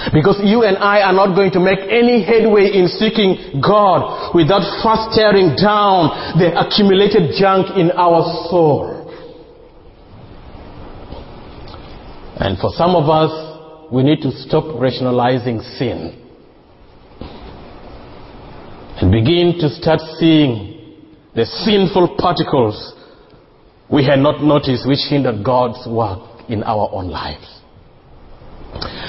Because 0.09 0.41
you 0.43 0.63
and 0.63 0.77
I 0.77 1.01
are 1.01 1.13
not 1.13 1.35
going 1.35 1.51
to 1.51 1.59
make 1.59 1.79
any 1.85 2.25
headway 2.25 2.73
in 2.73 2.87
seeking 2.87 3.61
God 3.61 4.33
without 4.33 4.65
first 4.81 5.13
tearing 5.13 5.53
down 5.53 6.37
the 6.41 6.57
accumulated 6.57 7.37
junk 7.37 7.77
in 7.77 7.91
our 7.91 8.25
soul. 8.49 8.97
And 12.41 12.57
for 12.57 12.71
some 12.73 12.95
of 12.95 13.05
us, 13.09 13.29
we 13.91 14.01
need 14.01 14.21
to 14.21 14.31
stop 14.31 14.65
rationalizing 14.81 15.61
sin 15.77 16.17
and 18.97 19.11
begin 19.11 19.57
to 19.59 19.69
start 19.69 19.99
seeing 20.17 20.95
the 21.35 21.45
sinful 21.45 22.15
particles 22.17 22.93
we 23.91 24.05
had 24.05 24.19
not 24.19 24.41
noticed 24.41 24.87
which 24.87 24.99
hindered 25.09 25.43
God's 25.43 25.85
work 25.87 26.49
in 26.49 26.63
our 26.63 26.89
own 26.91 27.09
lives. 27.09 27.60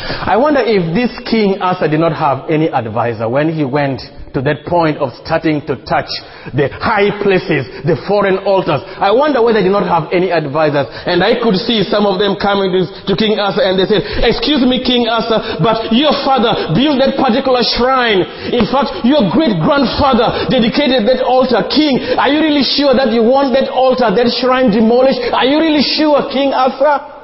I 0.02 0.36
wonder 0.36 0.60
if 0.64 0.94
this 0.94 1.12
King 1.28 1.62
Asa 1.62 1.88
did 1.88 2.00
not 2.00 2.12
have 2.16 2.50
any 2.50 2.68
advisor 2.68 3.28
when 3.28 3.52
he 3.52 3.64
went 3.64 4.02
to 4.32 4.40
that 4.40 4.64
point 4.64 4.96
of 4.96 5.12
starting 5.22 5.60
to 5.68 5.76
touch 5.84 6.08
the 6.56 6.72
high 6.80 7.12
places, 7.20 7.68
the 7.84 8.00
foreign 8.08 8.40
altars. 8.48 8.80
I 8.96 9.12
wonder 9.12 9.44
whether 9.44 9.60
he 9.60 9.68
did 9.68 9.76
not 9.76 9.84
have 9.84 10.08
any 10.08 10.32
advisors. 10.32 10.88
And 11.04 11.20
I 11.20 11.36
could 11.36 11.56
see 11.60 11.84
some 11.84 12.08
of 12.08 12.16
them 12.16 12.40
coming 12.40 12.72
to, 12.72 13.12
King 13.12 13.36
Asa 13.36 13.60
and 13.60 13.76
they 13.76 13.84
said, 13.84 14.02
excuse 14.24 14.64
me, 14.64 14.80
King 14.80 15.06
Asa, 15.06 15.60
but 15.60 15.92
your 15.92 16.16
father 16.24 16.72
built 16.72 16.96
that 17.04 17.14
particular 17.20 17.60
shrine. 17.76 18.24
In 18.56 18.64
fact, 18.72 19.04
your 19.04 19.28
great 19.30 19.60
grandfather 19.60 20.48
dedicated 20.48 21.04
that 21.04 21.20
altar. 21.22 21.60
King, 21.68 22.00
are 22.16 22.32
you 22.32 22.40
really 22.40 22.64
sure 22.64 22.96
that 22.96 23.12
you 23.12 23.20
want 23.20 23.52
that 23.52 23.68
altar, 23.68 24.08
that 24.08 24.28
shrine 24.40 24.72
demolished? 24.72 25.20
Are 25.36 25.44
you 25.44 25.60
really 25.60 25.84
sure, 25.84 26.24
King 26.32 26.56
Asa? 26.56 27.21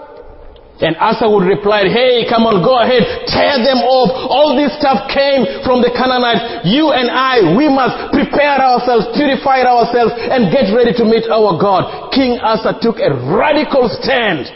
And 0.79 0.95
Asa 1.03 1.27
would 1.27 1.43
reply, 1.43 1.91
hey, 1.91 2.23
come 2.31 2.47
on, 2.47 2.63
go 2.63 2.79
ahead, 2.79 3.03
tear 3.27 3.59
them 3.67 3.83
off. 3.83 4.15
All 4.31 4.55
this 4.55 4.71
stuff 4.79 5.11
came 5.11 5.43
from 5.67 5.83
the 5.83 5.91
Canaanites. 5.91 6.71
You 6.71 6.95
and 6.95 7.11
I, 7.11 7.59
we 7.59 7.67
must 7.67 8.15
prepare 8.15 8.63
ourselves, 8.63 9.11
purify 9.19 9.67
ourselves, 9.67 10.15
and 10.15 10.55
get 10.55 10.71
ready 10.71 10.95
to 10.95 11.03
meet 11.03 11.27
our 11.27 11.59
God. 11.59 12.15
King 12.15 12.39
Asa 12.39 12.79
took 12.79 13.03
a 13.03 13.11
radical 13.11 13.91
stand 13.91 14.47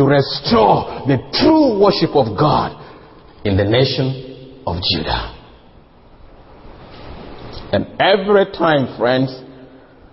to 0.00 0.08
restore 0.08 1.04
the 1.04 1.20
true 1.36 1.84
worship 1.84 2.16
of 2.16 2.32
God 2.32 2.72
in 3.44 3.60
the 3.60 3.64
nation 3.68 4.64
of 4.64 4.80
Judah. 4.80 5.36
And 7.76 7.92
every 8.00 8.48
time, 8.56 8.96
friends, 8.96 9.36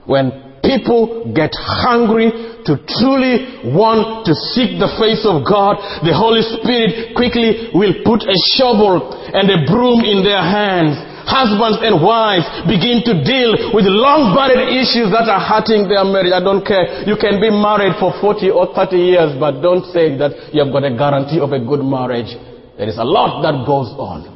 when 0.03 0.59
people 0.63 1.31
get 1.31 1.51
hungry 1.55 2.52
to 2.65 2.79
truly 2.99 3.67
want 3.75 4.25
to 4.27 4.33
seek 4.55 4.79
the 4.79 4.91
face 4.99 5.23
of 5.27 5.43
God, 5.43 5.77
the 6.03 6.15
Holy 6.15 6.41
Spirit 6.41 7.15
quickly 7.15 7.69
will 7.75 7.93
put 8.07 8.23
a 8.23 8.37
shovel 8.55 9.11
and 9.31 9.49
a 9.51 9.65
broom 9.67 10.03
in 10.03 10.23
their 10.23 10.41
hands. 10.41 10.95
Husbands 11.23 11.79
and 11.79 12.03
wives 12.03 12.43
begin 12.67 12.99
to 13.07 13.23
deal 13.23 13.71
with 13.71 13.87
long 13.87 14.35
buried 14.35 14.75
issues 14.75 15.07
that 15.15 15.31
are 15.31 15.39
hurting 15.39 15.87
their 15.87 16.03
marriage. 16.03 16.35
I 16.35 16.43
don't 16.43 16.67
care. 16.67 17.07
You 17.07 17.15
can 17.15 17.39
be 17.39 17.47
married 17.47 17.95
for 17.95 18.11
40 18.19 18.51
or 18.51 18.75
30 18.75 18.97
years, 18.99 19.31
but 19.39 19.63
don't 19.63 19.87
say 19.95 20.19
that 20.19 20.51
you 20.51 20.59
have 20.59 20.71
got 20.75 20.83
a 20.83 20.91
guarantee 20.91 21.39
of 21.39 21.55
a 21.55 21.63
good 21.63 21.79
marriage. 21.79 22.35
There 22.75 22.89
is 22.89 22.99
a 22.99 23.07
lot 23.07 23.39
that 23.43 23.63
goes 23.63 23.95
on. 23.95 24.27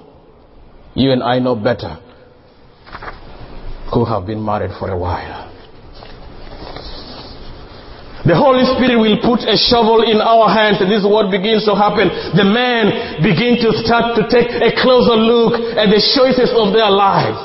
You 0.96 1.12
and 1.12 1.22
I 1.22 1.40
know 1.40 1.56
better 1.56 2.00
who 3.94 4.06
have 4.06 4.26
been 4.26 4.44
married 4.44 4.72
for 4.80 4.90
a 4.90 4.98
while. 4.98 5.47
The 8.28 8.36
Holy 8.36 8.68
Spirit 8.76 9.00
will 9.00 9.24
put 9.24 9.48
a 9.48 9.56
shovel 9.56 10.04
in 10.04 10.20
our 10.20 10.52
hands 10.52 10.84
and 10.84 10.92
this 10.92 11.00
is 11.00 11.08
what 11.08 11.32
begins 11.32 11.64
to 11.64 11.72
happen. 11.72 12.12
The 12.36 12.44
men 12.44 13.24
begin 13.24 13.56
to 13.64 13.72
start 13.80 14.20
to 14.20 14.28
take 14.28 14.52
a 14.52 14.76
closer 14.84 15.16
look 15.16 15.56
at 15.80 15.88
the 15.88 16.04
choices 16.12 16.52
of 16.52 16.76
their 16.76 16.92
lives. 16.92 17.40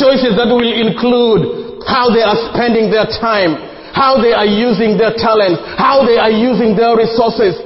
Choices 0.00 0.32
that 0.40 0.48
will 0.48 0.64
include 0.64 1.84
how 1.84 2.08
they 2.08 2.24
are 2.24 2.40
spending 2.56 2.88
their 2.88 3.04
time, 3.20 3.60
how 3.92 4.16
they 4.16 4.32
are 4.32 4.48
using 4.48 4.96
their 4.96 5.12
talents, 5.12 5.60
how 5.76 6.08
they 6.08 6.16
are 6.16 6.32
using 6.32 6.72
their 6.72 6.96
resources. 6.96 7.60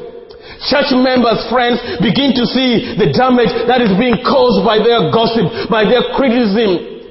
Church 0.67 0.91
members, 0.91 1.39
friends, 1.55 1.79
begin 2.03 2.35
to 2.35 2.43
see 2.43 2.99
the 2.99 3.15
damage 3.15 3.55
that 3.71 3.79
is 3.79 3.95
being 3.95 4.19
caused 4.27 4.67
by 4.67 4.83
their 4.83 5.15
gossip, 5.15 5.47
by 5.71 5.87
their 5.87 6.11
criticism. 6.19 7.07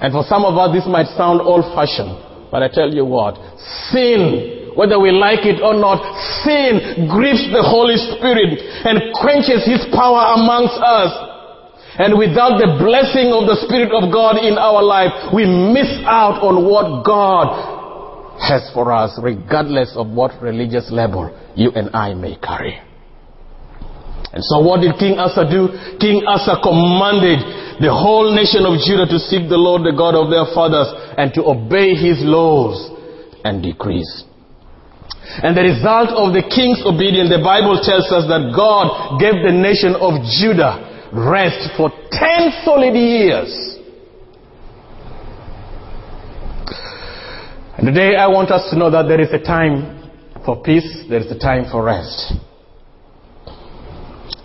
And 0.00 0.16
for 0.16 0.24
some 0.24 0.48
of 0.48 0.56
us, 0.56 0.72
this 0.72 0.88
might 0.88 1.12
sound 1.12 1.44
old 1.44 1.68
fashioned, 1.76 2.48
but 2.48 2.64
I 2.64 2.72
tell 2.72 2.88
you 2.88 3.04
what, 3.04 3.36
sin 3.92 4.57
whether 4.78 4.94
we 5.02 5.10
like 5.10 5.42
it 5.42 5.58
or 5.58 5.74
not, 5.74 5.98
sin 6.46 7.10
grieves 7.10 7.50
the 7.50 7.66
Holy 7.66 7.98
Spirit 7.98 8.62
and 8.86 9.10
quenches 9.10 9.66
His 9.66 9.82
power 9.90 10.38
amongst 10.38 10.78
us. 10.78 11.10
And 11.98 12.14
without 12.14 12.62
the 12.62 12.78
blessing 12.78 13.34
of 13.34 13.50
the 13.50 13.58
Spirit 13.66 13.90
of 13.90 14.06
God 14.14 14.38
in 14.38 14.54
our 14.54 14.78
life, 14.78 15.34
we 15.34 15.50
miss 15.50 15.90
out 16.06 16.38
on 16.46 16.62
what 16.62 17.02
God 17.02 18.38
has 18.38 18.70
for 18.70 18.94
us, 18.94 19.18
regardless 19.18 19.98
of 19.98 20.14
what 20.14 20.38
religious 20.38 20.86
label 20.94 21.26
you 21.58 21.74
and 21.74 21.90
I 21.90 22.14
may 22.14 22.38
carry. 22.38 22.78
And 24.30 24.46
so 24.46 24.62
what 24.62 24.78
did 24.78 24.94
King 24.94 25.18
Asa 25.18 25.42
do? 25.50 25.74
King 25.98 26.22
Asa 26.22 26.62
commanded 26.62 27.82
the 27.82 27.90
whole 27.90 28.30
nation 28.30 28.62
of 28.62 28.78
Judah 28.86 29.10
to 29.10 29.18
seek 29.18 29.50
the 29.50 29.58
Lord, 29.58 29.82
the 29.82 29.98
God 29.98 30.14
of 30.14 30.30
their 30.30 30.46
fathers, 30.54 30.86
and 31.18 31.34
to 31.34 31.42
obey 31.50 31.98
his 31.98 32.22
laws 32.22 32.78
and 33.42 33.58
decrees. 33.58 34.27
And 35.36 35.56
the 35.56 35.62
result 35.62 36.08
of 36.16 36.32
the 36.32 36.42
king's 36.42 36.80
obedience, 36.84 37.28
the 37.28 37.44
Bible 37.44 37.76
tells 37.84 38.08
us 38.10 38.24
that 38.32 38.48
God 38.56 39.20
gave 39.20 39.44
the 39.44 39.52
nation 39.52 39.94
of 39.94 40.24
Judah 40.40 40.88
rest 41.12 41.76
for 41.76 41.92
10 42.10 42.64
solid 42.64 42.96
years. 42.96 43.52
And 47.76 47.86
today 47.86 48.16
I 48.16 48.26
want 48.26 48.50
us 48.50 48.68
to 48.70 48.78
know 48.78 48.90
that 48.90 49.06
there 49.06 49.20
is 49.20 49.28
a 49.30 49.38
time 49.38 50.10
for 50.44 50.62
peace, 50.62 51.04
there 51.08 51.20
is 51.20 51.30
a 51.30 51.38
time 51.38 51.70
for 51.70 51.84
rest. 51.84 52.32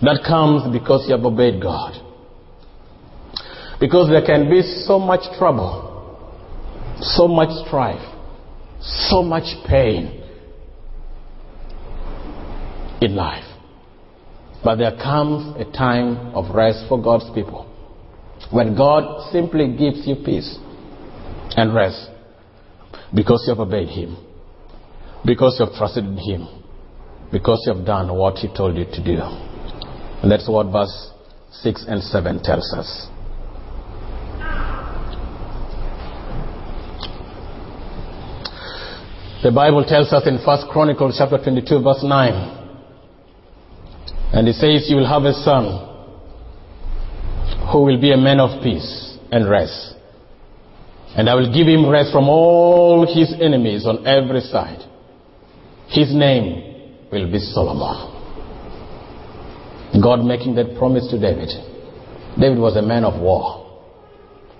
That 0.02 0.20
comes 0.28 0.72
because 0.72 1.08
you 1.08 1.16
have 1.16 1.25
obeyed 1.25 1.62
God. 1.62 1.96
Because 3.80 4.10
there 4.10 4.24
can 4.24 4.50
be 4.50 4.62
so 4.86 5.00
much 5.00 5.22
trouble, 5.40 6.20
so 7.00 7.28
much 7.28 7.66
strife, 7.66 8.04
so 8.82 9.24
much 9.24 9.48
pain 9.66 10.23
in 13.03 13.15
life. 13.15 13.43
But 14.63 14.77
there 14.77 14.95
comes 14.95 15.57
a 15.60 15.65
time 15.65 16.33
of 16.33 16.55
rest 16.55 16.86
for 16.88 17.01
God's 17.01 17.29
people. 17.36 17.69
When 18.50 18.75
God 18.77 19.29
simply 19.31 19.75
gives 19.75 20.07
you 20.07 20.15
peace 20.24 20.57
and 21.57 21.75
rest 21.75 22.10
because 23.13 23.43
you 23.45 23.53
have 23.53 23.60
obeyed 23.60 23.89
Him, 23.89 24.17
because 25.25 25.57
you 25.60 25.65
have 25.65 25.75
trusted 25.75 26.05
in 26.05 26.17
Him, 26.17 26.48
because 27.31 27.62
you 27.65 27.74
have 27.74 27.86
done 27.86 28.15
what 28.15 28.38
He 28.38 28.48
told 28.55 28.77
you 28.77 28.86
to 28.86 29.03
do. 29.03 29.17
And 29.19 30.31
that's 30.31 30.48
what 30.48 30.72
verse 30.72 31.12
6 31.62 31.86
and 31.88 32.01
7 32.01 32.41
tells 32.41 32.74
us. 32.74 33.10
The 39.43 39.51
Bible 39.51 39.83
tells 39.83 40.13
us 40.13 40.25
in 40.25 40.38
1 40.38 40.69
Chronicles 40.72 41.15
chapter 41.17 41.38
22 41.38 41.81
verse 41.81 42.01
9 42.01 42.62
and 44.34 44.48
he 44.48 44.54
says, 44.54 44.90
You 44.90 44.98
will 44.98 45.08
have 45.08 45.24
a 45.24 45.34
son 45.34 45.90
who 47.72 47.84
will 47.84 48.02
be 48.02 48.12
a 48.12 48.18
man 48.18 48.40
of 48.40 48.63
peace 48.63 49.18
and 49.32 49.48
rest. 49.48 49.94
And 51.16 51.30
I 51.30 51.36
will 51.36 51.54
give 51.54 51.68
him 51.68 51.88
rest 51.88 52.12
from 52.12 52.28
all 52.28 53.06
his 53.06 53.32
enemies 53.40 53.86
on 53.86 54.08
every 54.08 54.42
side. 54.42 54.82
His 55.88 56.13
name 56.13 56.98
will 57.12 57.32
be 57.32 57.38
Solomon. 57.38 58.10
God 60.02 60.25
making 60.25 60.56
that 60.56 60.75
promise 60.80 61.08
to 61.12 61.20
David. 61.20 61.50
David 62.40 62.58
was 62.58 62.75
a 62.75 62.82
man 62.82 63.04
of 63.04 63.22
war. 63.22 63.60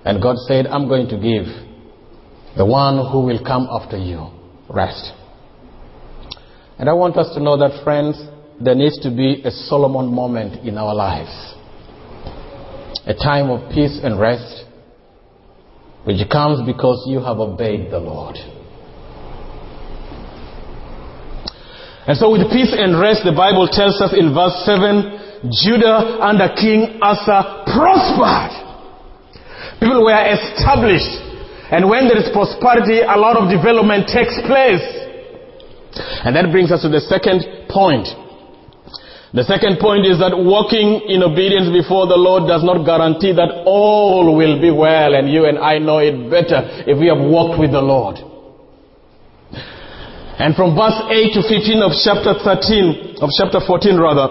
And 0.06 0.22
God 0.22 0.36
said, 0.48 0.68
I'm 0.68 0.88
going 0.88 1.08
to 1.08 1.16
give 1.16 1.46
the 2.56 2.66
one 2.66 3.12
who 3.12 3.26
will 3.26 3.44
come 3.44 3.68
after 3.72 3.98
you 3.98 4.28
rest. 4.70 5.12
And 6.78 6.88
I 6.88 6.94
want 6.94 7.18
us 7.18 7.34
to 7.34 7.42
know 7.42 7.58
that, 7.58 7.84
friends, 7.84 8.22
there 8.64 8.76
needs 8.76 9.00
to 9.00 9.10
be 9.10 9.42
a 9.44 9.52
Solomon 9.52 10.14
moment 10.14 10.66
in 10.66 10.78
our 10.78 10.96
lives. 10.96 11.32
A 13.06 13.14
time 13.14 13.50
of 13.50 13.70
peace 13.72 14.00
and 14.02 14.20
rest, 14.20 14.66
which 16.06 16.24
comes 16.32 16.66
because 16.66 17.04
you 17.08 17.20
have 17.20 17.40
obeyed 17.40 17.92
the 17.92 18.00
Lord. 18.00 18.38
And 22.06 22.18
so, 22.18 22.32
with 22.32 22.52
peace 22.52 22.76
and 22.76 23.00
rest, 23.00 23.24
the 23.24 23.32
Bible 23.36 23.68
tells 23.72 24.00
us 24.02 24.12
in 24.12 24.34
verse 24.34 24.56
7 24.68 25.52
Judah 25.64 26.20
under 26.24 26.48
King 26.56 27.00
Asa 27.02 27.64
prospered. 27.68 28.56
People 29.80 30.04
were 30.04 30.24
established. 30.32 31.20
And 31.72 31.90
when 31.90 32.08
there 32.08 32.20
is 32.20 32.32
prosperity, 32.32 33.00
a 33.04 33.16
lot 33.20 33.36
of 33.36 33.52
development 33.52 34.08
takes 34.08 34.36
place. 34.48 34.84
And 36.24 36.36
that 36.36 36.52
brings 36.52 36.72
us 36.72 36.84
to 36.84 36.90
the 36.90 37.04
second 37.04 37.44
point. 37.68 38.08
The 39.34 39.44
second 39.44 39.82
point 39.82 40.06
is 40.06 40.22
that 40.22 40.38
walking 40.38 41.10
in 41.10 41.26
obedience 41.26 41.74
before 41.74 42.06
the 42.06 42.14
Lord 42.18 42.46
does 42.46 42.62
not 42.62 42.86
guarantee 42.86 43.34
that 43.34 43.66
all 43.66 44.30
will 44.38 44.62
be 44.62 44.70
well, 44.70 45.18
and 45.18 45.26
you 45.26 45.50
and 45.50 45.58
I 45.58 45.82
know 45.82 45.98
it 45.98 46.30
better 46.30 46.62
if 46.86 47.02
we 47.02 47.10
have 47.10 47.18
walked 47.18 47.58
with 47.58 47.74
the 47.74 47.82
Lord. 47.82 48.22
And 50.38 50.54
from 50.54 50.78
verse 50.78 51.02
8 51.10 51.34
to 51.34 51.42
15 51.50 51.82
of 51.82 51.98
chapter 51.98 52.38
13, 52.38 53.26
of 53.26 53.30
chapter 53.34 53.58
14 53.58 53.98
rather, 53.98 54.30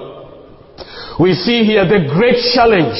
we 1.18 1.34
see 1.34 1.66
here 1.66 1.82
the 1.82 2.06
great 2.14 2.38
challenge 2.54 2.94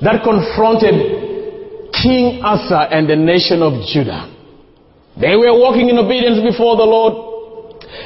that 0.00 0.24
confronted 0.24 1.92
King 1.92 2.40
Asa 2.40 2.88
and 2.88 3.04
the 3.04 3.16
nation 3.16 3.60
of 3.60 3.84
Judah. 3.84 4.32
They 5.20 5.36
were 5.36 5.52
walking 5.60 5.92
in 5.92 5.98
obedience 6.00 6.40
before 6.40 6.80
the 6.80 6.88
Lord. 6.88 7.27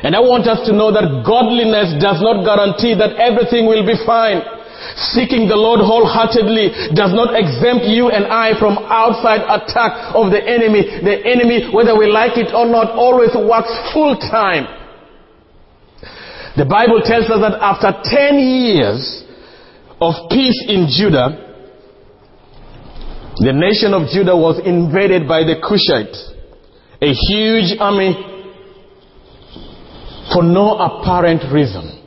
And 0.02 0.14
I 0.14 0.20
want 0.20 0.46
us 0.46 0.62
to 0.66 0.72
know 0.72 0.94
that 0.94 1.26
godliness 1.26 1.98
does 1.98 2.22
not 2.22 2.46
guarantee 2.46 2.94
that 2.94 3.18
everything 3.18 3.66
will 3.66 3.82
be 3.82 3.98
fine. 4.06 4.42
Seeking 5.14 5.46
the 5.46 5.58
Lord 5.58 5.78
wholeheartedly 5.78 6.94
does 6.94 7.14
not 7.14 7.34
exempt 7.34 7.86
you 7.86 8.10
and 8.10 8.26
I 8.26 8.58
from 8.58 8.78
outside 8.90 9.42
attack 9.46 10.14
of 10.14 10.30
the 10.30 10.42
enemy. 10.42 10.82
The 11.02 11.22
enemy, 11.22 11.70
whether 11.70 11.94
we 11.94 12.10
like 12.10 12.38
it 12.38 12.54
or 12.54 12.66
not, 12.66 12.94
always 12.94 13.34
works 13.34 13.70
full 13.94 14.18
time. 14.18 14.66
The 16.58 16.66
Bible 16.66 17.00
tells 17.02 17.30
us 17.30 17.40
that 17.40 17.56
after 17.58 17.90
10 17.90 18.38
years 18.38 19.24
of 20.00 20.28
peace 20.28 20.58
in 20.68 20.90
Judah, 20.90 21.52
the 23.38 23.54
nation 23.54 23.94
of 23.94 24.10
Judah 24.12 24.36
was 24.36 24.60
invaded 24.60 25.26
by 25.26 25.42
the 25.42 25.56
Cushites, 25.62 26.36
a 27.00 27.10
huge 27.10 27.78
army 27.80 28.31
for 30.32 30.42
no 30.42 30.76
apparent 30.76 31.42
reason. 31.52 31.98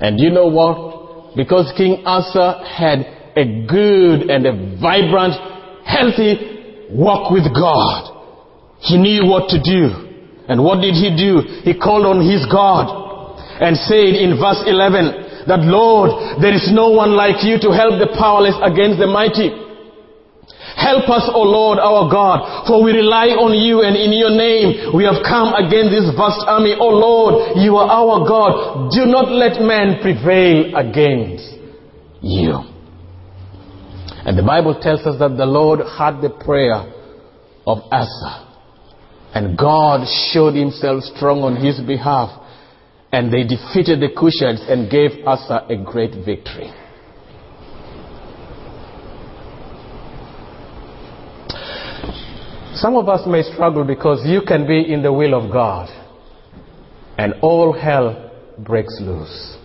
And 0.00 0.20
you 0.20 0.30
know 0.30 0.46
what? 0.48 1.36
Because 1.36 1.72
King 1.76 2.04
Asa 2.04 2.64
had 2.64 3.00
a 3.36 3.66
good 3.66 4.30
and 4.30 4.46
a 4.46 4.80
vibrant, 4.80 5.34
healthy 5.84 6.88
walk 6.90 7.30
with 7.30 7.44
God. 7.54 8.12
He 8.80 8.98
knew 8.98 9.26
what 9.26 9.48
to 9.50 9.58
do. 9.60 10.06
And 10.48 10.62
what 10.62 10.80
did 10.80 10.94
he 10.94 11.10
do? 11.16 11.42
He 11.64 11.74
called 11.76 12.06
on 12.06 12.22
his 12.22 12.46
God 12.46 13.04
and 13.60 13.76
said 13.76 14.14
in 14.14 14.38
verse 14.38 14.62
11 14.66 15.48
that 15.48 15.64
Lord, 15.64 16.42
there 16.42 16.54
is 16.54 16.70
no 16.72 16.90
one 16.90 17.16
like 17.16 17.42
you 17.42 17.58
to 17.60 17.70
help 17.72 17.98
the 17.98 18.14
powerless 18.18 18.56
against 18.62 18.98
the 18.98 19.06
mighty. 19.06 19.65
Help 20.76 21.08
us, 21.08 21.24
O 21.32 21.40
Lord, 21.40 21.80
our 21.80 22.12
God, 22.12 22.68
for 22.68 22.84
we 22.84 22.92
rely 22.92 23.32
on 23.32 23.56
you 23.56 23.80
and 23.80 23.96
in 23.96 24.12
your 24.12 24.28
name 24.28 24.92
we 24.92 25.08
have 25.08 25.24
come 25.24 25.56
against 25.56 25.88
this 25.88 26.12
vast 26.12 26.44
army. 26.44 26.76
O 26.76 26.92
Lord, 26.92 27.56
you 27.56 27.80
are 27.80 27.88
our 27.88 28.28
God. 28.28 28.92
Do 28.92 29.08
not 29.08 29.32
let 29.32 29.56
men 29.56 30.04
prevail 30.04 30.76
against 30.76 31.48
you. 32.20 32.60
And 34.28 34.36
the 34.36 34.44
Bible 34.44 34.76
tells 34.76 35.00
us 35.08 35.18
that 35.18 35.40
the 35.40 35.48
Lord 35.48 35.80
heard 35.80 36.20
the 36.20 36.36
prayer 36.44 36.84
of 37.64 37.78
Asa. 37.88 38.44
And 39.32 39.56
God 39.56 40.04
showed 40.32 40.54
himself 40.54 41.04
strong 41.16 41.40
on 41.40 41.56
his 41.56 41.80
behalf. 41.80 42.36
And 43.12 43.32
they 43.32 43.48
defeated 43.48 44.04
the 44.04 44.12
Cushites 44.12 44.60
and 44.70 44.90
gave 44.90 45.24
Asa 45.24 45.64
a 45.72 45.76
great 45.80 46.12
victory. 46.24 46.68
Some 52.76 52.94
of 52.96 53.08
us 53.08 53.26
may 53.26 53.42
struggle 53.42 53.84
because 53.84 54.20
you 54.26 54.42
can 54.46 54.66
be 54.66 54.92
in 54.92 55.02
the 55.02 55.10
will 55.10 55.32
of 55.32 55.50
God 55.50 55.88
and 57.16 57.32
all 57.40 57.72
hell 57.72 58.30
breaks 58.58 58.98
loose. 59.00 59.56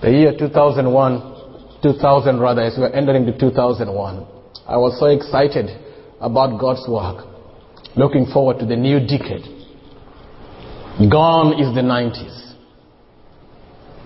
The 0.00 0.12
year 0.12 0.32
2001, 0.38 1.80
2000 1.82 2.38
rather, 2.38 2.62
as 2.62 2.78
we 2.78 2.84
are 2.84 2.92
entering 2.92 3.26
the 3.26 3.32
2001, 3.32 4.26
I 4.68 4.76
was 4.76 4.96
so 5.00 5.06
excited 5.06 5.70
about 6.20 6.60
God's 6.60 6.88
work, 6.88 7.26
looking 7.96 8.26
forward 8.26 8.60
to 8.60 8.66
the 8.66 8.76
new 8.76 9.00
decade. 9.00 9.42
Gone 11.10 11.60
is 11.60 11.74
the 11.74 11.82
90s. 11.82 12.54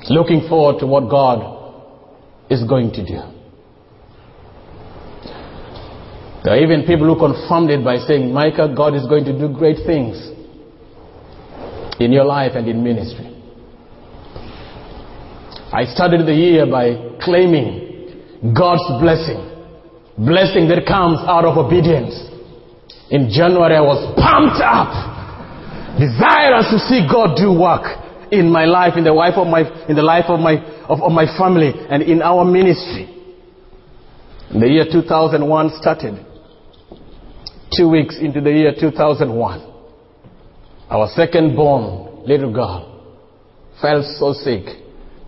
Looking 0.08 0.48
forward 0.48 0.80
to 0.80 0.86
what 0.86 1.10
God 1.10 1.84
is 2.48 2.64
going 2.64 2.92
to 2.92 3.04
do. 3.04 3.35
There 6.46 6.54
are 6.54 6.62
even 6.62 6.86
people 6.86 7.12
who 7.12 7.18
confirmed 7.18 7.70
it 7.70 7.82
by 7.82 7.98
saying, 8.06 8.32
Micah, 8.32 8.70
God 8.70 8.94
is 8.94 9.04
going 9.06 9.24
to 9.24 9.36
do 9.36 9.48
great 9.52 9.78
things 9.84 10.14
in 11.98 12.12
your 12.12 12.22
life 12.22 12.52
and 12.54 12.68
in 12.68 12.84
ministry. 12.84 13.34
I 15.74 15.86
started 15.86 16.24
the 16.24 16.32
year 16.32 16.64
by 16.70 17.18
claiming 17.20 18.54
God's 18.54 18.86
blessing, 19.02 19.42
blessing 20.22 20.70
that 20.70 20.86
comes 20.86 21.18
out 21.26 21.44
of 21.44 21.58
obedience. 21.58 22.14
In 23.10 23.26
January, 23.28 23.74
I 23.74 23.82
was 23.82 24.06
pumped 24.14 24.62
up, 24.62 25.98
desirous 25.98 26.70
to 26.70 26.78
see 26.86 27.10
God 27.10 27.34
do 27.34 27.58
work 27.58 27.90
in 28.30 28.48
my 28.48 28.66
life, 28.66 28.92
in 28.96 29.02
the 29.02 29.12
life 29.12 29.34
of 29.34 29.48
my, 29.48 29.66
in 29.88 29.96
the 29.96 30.06
life 30.06 30.26
of 30.28 30.38
my, 30.38 30.62
of, 30.86 31.02
of 31.02 31.10
my 31.10 31.26
family, 31.36 31.74
and 31.90 32.04
in 32.04 32.22
our 32.22 32.44
ministry. 32.44 33.10
The 34.48 34.68
year 34.68 34.86
2001 34.86 35.42
started 35.82 36.24
two 37.74 37.88
weeks 37.88 38.16
into 38.20 38.40
the 38.40 38.50
year 38.50 38.72
2001, 38.78 39.72
our 40.90 41.08
second 41.14 41.56
born 41.56 42.24
little 42.26 42.52
girl 42.52 42.92
fell 43.80 44.02
so 44.18 44.32
sick, 44.32 44.64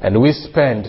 and 0.00 0.20
we 0.20 0.32
spent 0.32 0.86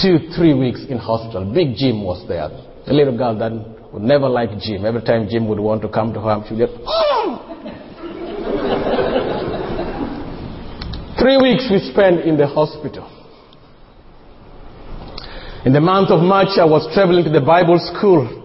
two, 0.00 0.18
three 0.36 0.54
weeks 0.54 0.84
in 0.88 0.98
hospital. 0.98 1.44
Big 1.52 1.76
Jim 1.76 2.02
was 2.02 2.26
there. 2.28 2.48
The 2.86 2.92
little 2.92 3.16
girl 3.16 3.38
that 3.38 3.52
would 3.92 4.02
never 4.02 4.28
like 4.28 4.50
Jim. 4.58 4.84
Every 4.86 5.02
time 5.02 5.28
Jim 5.28 5.48
would 5.48 5.60
want 5.60 5.82
to 5.82 5.88
come 5.88 6.12
to 6.14 6.20
her, 6.20 6.42
she 6.48 6.54
would 6.54 6.68
get, 6.68 6.80
oh! 6.86 7.48
Three 11.20 11.36
weeks 11.36 11.68
we 11.70 11.78
spent 11.92 12.20
in 12.22 12.36
the 12.36 12.46
hospital. 12.46 13.08
In 15.64 15.72
the 15.72 15.80
month 15.80 16.10
of 16.10 16.20
March, 16.20 16.58
I 16.58 16.64
was 16.64 16.88
traveling 16.92 17.22
to 17.24 17.30
the 17.30 17.40
Bible 17.40 17.78
school 17.78 18.41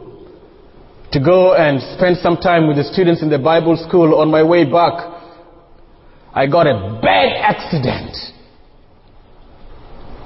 to 1.12 1.20
go 1.20 1.56
and 1.56 1.82
spend 1.98 2.18
some 2.18 2.38
time 2.38 2.68
with 2.68 2.78
the 2.78 2.84
students 2.84 3.22
in 3.22 3.30
the 3.30 3.40
Bible 3.40 3.78
school. 3.88 4.20
On 4.20 4.30
my 4.30 4.44
way 4.44 4.66
back, 4.66 4.94
I 6.34 6.48
got 6.48 6.68
a 6.68 7.00
bad 7.02 7.30
accident. 7.38 8.16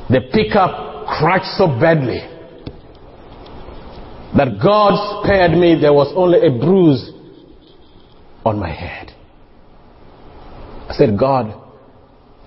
The 0.09 0.21
pickup 0.33 1.07
crashed 1.07 1.57
so 1.57 1.67
badly 1.67 2.19
that 4.35 4.59
God 4.61 5.23
spared 5.23 5.51
me. 5.51 5.79
There 5.79 5.93
was 5.93 6.11
only 6.15 6.39
a 6.45 6.51
bruise 6.51 7.11
on 8.43 8.59
my 8.59 8.71
head. 8.71 9.13
I 10.89 10.93
said, 10.93 11.17
God, 11.17 11.53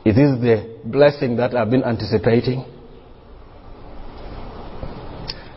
is 0.04 0.16
this 0.16 0.38
the 0.40 0.80
blessing 0.84 1.36
that 1.36 1.54
I've 1.54 1.70
been 1.70 1.84
anticipating? 1.84 2.66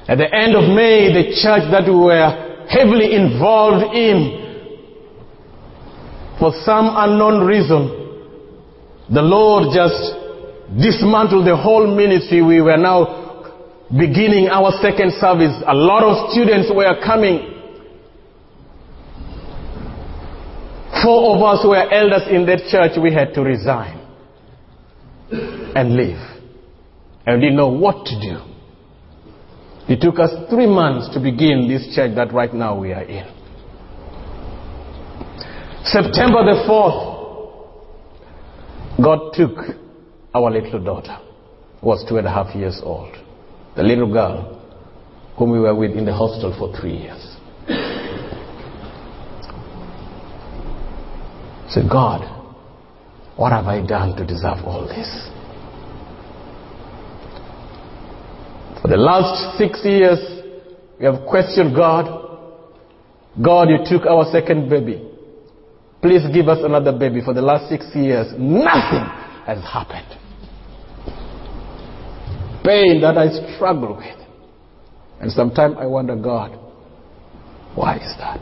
At 0.08 0.20
the 0.20 0.34
end 0.34 0.56
of 0.56 0.74
May, 0.74 1.12
the 1.12 1.36
church 1.36 1.70
that 1.72 1.84
we 1.86 1.96
were 1.96 2.47
heavily 2.70 3.16
involved 3.16 3.96
in. 3.96 4.46
For 6.40 6.52
some 6.64 6.94
unknown 6.94 7.48
reason, 7.48 7.90
the 9.10 9.22
Lord 9.22 9.74
just 9.74 10.14
dismantled 10.76 11.48
the 11.48 11.56
whole 11.56 11.88
ministry. 11.96 12.42
We 12.44 12.62
were 12.62 12.78
now 12.78 13.26
beginning 13.90 14.50
our 14.50 14.72
second 14.82 15.14
service. 15.20 15.56
A 15.66 15.74
lot 15.74 16.04
of 16.04 16.32
students 16.32 16.70
were 16.74 16.94
coming. 17.04 17.56
Four 21.04 21.38
of 21.38 21.42
us 21.42 21.66
were 21.66 21.92
elders 21.92 22.28
in 22.30 22.46
that 22.48 22.68
church. 22.70 23.00
We 23.02 23.14
had 23.14 23.34
to 23.34 23.42
resign 23.42 23.98
and 25.32 25.96
leave. 25.96 26.20
And 27.26 27.36
we 27.36 27.42
didn't 27.42 27.58
know 27.58 27.70
what 27.70 28.06
to 28.06 28.20
do. 28.20 28.57
It 29.90 30.02
took 30.02 30.20
us 30.20 30.32
three 30.50 30.68
months 30.68 31.10
to 31.14 31.20
begin 31.20 31.68
this 31.68 31.96
church 31.96 32.16
that 32.16 32.34
right 32.34 32.54
now 32.54 32.78
we 32.78 32.92
are 32.92 33.04
in. 33.04 33.26
September 35.86 36.44
the 36.44 36.66
4th, 36.68 37.16
God 39.02 39.34
took 39.34 39.58
our 40.36 40.52
little 40.52 40.84
daughter, 40.84 41.18
who 41.80 41.88
was 41.88 42.06
two 42.10 42.18
and 42.18 42.28
a 42.28 42.30
half 42.30 42.54
years 42.54 42.82
old, 42.84 43.16
the 43.78 43.84
little 43.84 44.12
girl 44.12 44.56
whom 45.38 45.52
we 45.52 45.60
were 45.60 45.76
with 45.76 45.92
in 45.92 46.04
the 46.04 46.14
hostel 46.14 46.54
for 46.58 46.76
three 46.78 46.98
years. 46.98 47.38
Said, 51.70 51.90
God, 51.90 52.22
what 53.38 53.52
have 53.52 53.66
I 53.66 53.86
done 53.86 54.18
to 54.18 54.26
deserve 54.26 54.66
all 54.66 54.88
this? 54.88 55.30
For 58.88 58.92
the 58.92 59.04
last 59.04 59.58
six 59.58 59.82
years, 59.84 60.18
we 60.98 61.04
have 61.04 61.28
questioned 61.28 61.76
God. 61.76 62.06
God, 63.44 63.68
you 63.68 63.80
took 63.84 64.08
our 64.08 64.24
second 64.32 64.70
baby. 64.70 65.06
Please 66.02 66.22
give 66.34 66.48
us 66.48 66.60
another 66.62 66.98
baby. 66.98 67.20
For 67.20 67.34
the 67.34 67.42
last 67.42 67.68
six 67.68 67.86
years, 67.94 68.28
nothing 68.38 69.04
has 69.46 69.62
happened. 69.62 70.08
Pain 72.64 73.02
that 73.02 73.18
I 73.18 73.28
struggle 73.56 73.98
with. 73.98 74.28
And 75.20 75.34
sometimes 75.34 75.76
I 75.78 75.86
wonder, 75.86 76.16
God, 76.16 76.58
why 77.76 77.98
is 77.98 78.16
that? 78.20 78.40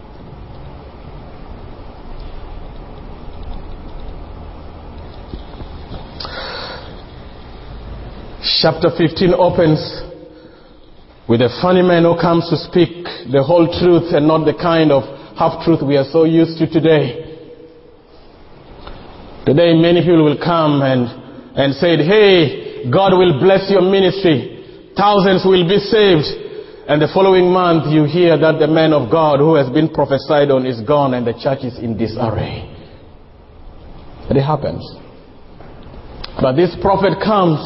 Chapter 8.62 8.92
15 8.96 9.34
opens 9.34 10.05
with 11.28 11.42
a 11.42 11.50
funny 11.62 11.82
man 11.82 12.04
who 12.04 12.14
comes 12.22 12.46
to 12.50 12.58
speak 12.70 13.06
the 13.34 13.42
whole 13.42 13.66
truth 13.66 14.14
and 14.14 14.28
not 14.28 14.46
the 14.46 14.54
kind 14.54 14.92
of 14.92 15.04
half 15.34 15.66
truth 15.66 15.82
we 15.82 15.98
are 15.98 16.06
so 16.12 16.24
used 16.24 16.58
to 16.60 16.70
today. 16.70 17.26
Today, 19.46 19.74
many 19.78 20.02
people 20.02 20.26
will 20.26 20.42
come 20.42 20.82
and, 20.82 21.06
and 21.58 21.74
say, 21.76 21.98
Hey, 21.98 22.90
God 22.90 23.14
will 23.18 23.38
bless 23.42 23.70
your 23.70 23.82
ministry. 23.82 24.94
Thousands 24.98 25.46
will 25.46 25.68
be 25.68 25.78
saved. 25.78 26.46
And 26.88 27.02
the 27.02 27.10
following 27.14 27.50
month, 27.50 27.90
you 27.90 28.06
hear 28.06 28.38
that 28.38 28.58
the 28.62 28.68
man 28.68 28.94
of 28.94 29.10
God 29.10 29.40
who 29.40 29.56
has 29.56 29.70
been 29.70 29.90
prophesied 29.90 30.54
on 30.54 30.66
is 30.66 30.82
gone 30.82 31.14
and 31.14 31.26
the 31.26 31.34
church 31.34 31.66
is 31.66 31.78
in 31.80 31.98
disarray. 31.98 32.70
It 34.30 34.42
happens. 34.42 34.86
But 36.42 36.54
this 36.54 36.76
prophet 36.82 37.18
comes 37.22 37.58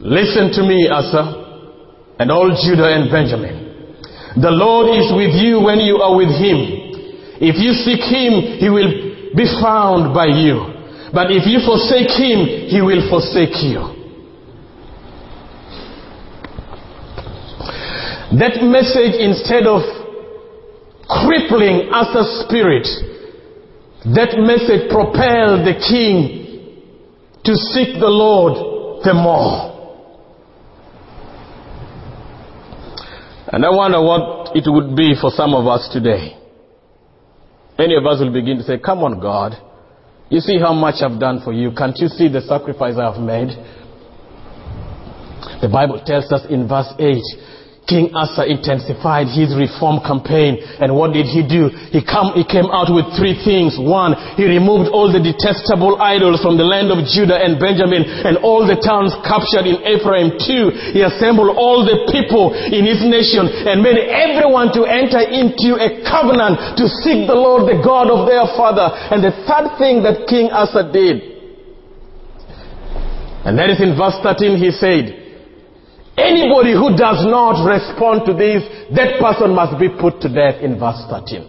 Listen 0.00 0.48
to 0.56 0.64
me, 0.64 0.88
Asa 0.88 1.44
and 2.18 2.30
all 2.30 2.50
Judah 2.62 2.94
and 2.94 3.10
Benjamin. 3.10 3.63
The 4.36 4.50
Lord 4.50 4.90
is 4.90 5.14
with 5.14 5.34
you 5.38 5.60
when 5.60 5.78
you 5.78 5.98
are 6.02 6.16
with 6.16 6.34
him. 6.34 6.58
If 7.38 7.54
you 7.58 7.72
seek 7.72 8.02
him, 8.02 8.58
he 8.58 8.68
will 8.68 8.90
be 9.36 9.46
found 9.62 10.14
by 10.14 10.26
you. 10.26 10.74
But 11.12 11.30
if 11.30 11.46
you 11.46 11.62
forsake 11.62 12.10
him, 12.10 12.66
he 12.66 12.82
will 12.82 13.06
forsake 13.08 13.62
you. 13.62 13.94
That 18.38 18.58
message, 18.66 19.14
instead 19.22 19.66
of 19.66 19.82
crippling 21.06 21.90
Asa's 21.94 22.42
spirit, 22.46 22.88
that 24.18 24.34
message 24.38 24.90
propelled 24.90 25.62
the 25.62 25.78
king 25.78 26.42
to 27.44 27.54
seek 27.54 28.00
the 28.00 28.10
Lord 28.10 29.04
the 29.04 29.14
more. 29.14 29.73
And 33.54 33.64
I 33.64 33.70
wonder 33.70 34.02
what 34.02 34.56
it 34.56 34.64
would 34.66 34.96
be 34.96 35.14
for 35.14 35.30
some 35.30 35.54
of 35.54 35.68
us 35.68 35.88
today. 35.92 36.36
Many 37.78 37.94
of 37.94 38.04
us 38.04 38.18
will 38.18 38.32
begin 38.32 38.58
to 38.58 38.64
say, 38.64 38.78
Come 38.78 38.98
on, 39.04 39.20
God. 39.20 39.54
You 40.28 40.40
see 40.40 40.58
how 40.58 40.72
much 40.72 40.96
I've 41.02 41.20
done 41.20 41.40
for 41.44 41.52
you. 41.52 41.70
Can't 41.70 41.96
you 41.98 42.08
see 42.08 42.26
the 42.26 42.40
sacrifice 42.40 42.96
I 42.98 43.12
have 43.12 43.22
made? 43.22 43.54
The 45.62 45.70
Bible 45.70 46.02
tells 46.04 46.32
us 46.32 46.42
in 46.50 46.66
verse 46.66 46.90
8 46.98 47.22
King 47.84 48.16
Asa 48.16 48.48
intensified 48.48 49.28
his 49.28 49.52
reform 49.52 50.00
campaign. 50.00 50.56
And 50.80 50.96
what 50.96 51.12
did 51.12 51.28
he 51.28 51.44
do? 51.44 51.68
He, 51.92 52.00
come, 52.00 52.32
he 52.32 52.44
came 52.44 52.72
out 52.72 52.88
with 52.88 53.04
three 53.12 53.36
things. 53.44 53.76
One, 53.76 54.16
he 54.40 54.48
removed 54.48 54.88
all 54.88 55.12
the 55.12 55.20
detestable 55.20 56.00
idols 56.00 56.40
from 56.40 56.56
the 56.56 56.64
land 56.64 56.88
of 56.88 57.04
Judah 57.04 57.36
and 57.36 57.60
Benjamin 57.60 58.08
and 58.24 58.40
all 58.40 58.64
the 58.64 58.80
towns 58.80 59.12
captured 59.20 59.68
in 59.68 59.84
Ephraim. 59.84 60.40
Two, 60.40 60.72
he 60.96 61.04
assembled 61.04 61.52
all 61.60 61.84
the 61.84 62.08
people 62.08 62.56
in 62.56 62.88
his 62.88 63.04
nation 63.04 63.52
and 63.68 63.84
made 63.84 64.00
everyone 64.00 64.72
to 64.72 64.88
enter 64.88 65.20
into 65.20 65.76
a 65.76 66.00
covenant 66.08 66.80
to 66.80 66.88
seek 67.04 67.28
the 67.28 67.36
Lord, 67.36 67.68
the 67.68 67.84
God 67.84 68.08
of 68.08 68.24
their 68.24 68.48
father. 68.56 68.88
And 69.12 69.20
the 69.20 69.36
third 69.44 69.76
thing 69.76 70.00
that 70.08 70.24
King 70.24 70.48
Asa 70.48 70.88
did, 70.88 71.36
and 73.44 73.58
that 73.60 73.68
is 73.68 73.76
in 73.76 73.92
verse 73.92 74.16
13, 74.24 74.56
he 74.56 74.72
said, 74.72 75.23
Anybody 76.16 76.72
who 76.72 76.94
does 76.96 77.26
not 77.26 77.66
respond 77.66 78.22
to 78.26 78.32
this, 78.34 78.62
that 78.94 79.18
person 79.18 79.54
must 79.54 79.78
be 79.80 79.88
put 79.88 80.20
to 80.22 80.28
death 80.28 80.62
in 80.62 80.78
verse 80.78 81.02
13. 81.10 81.42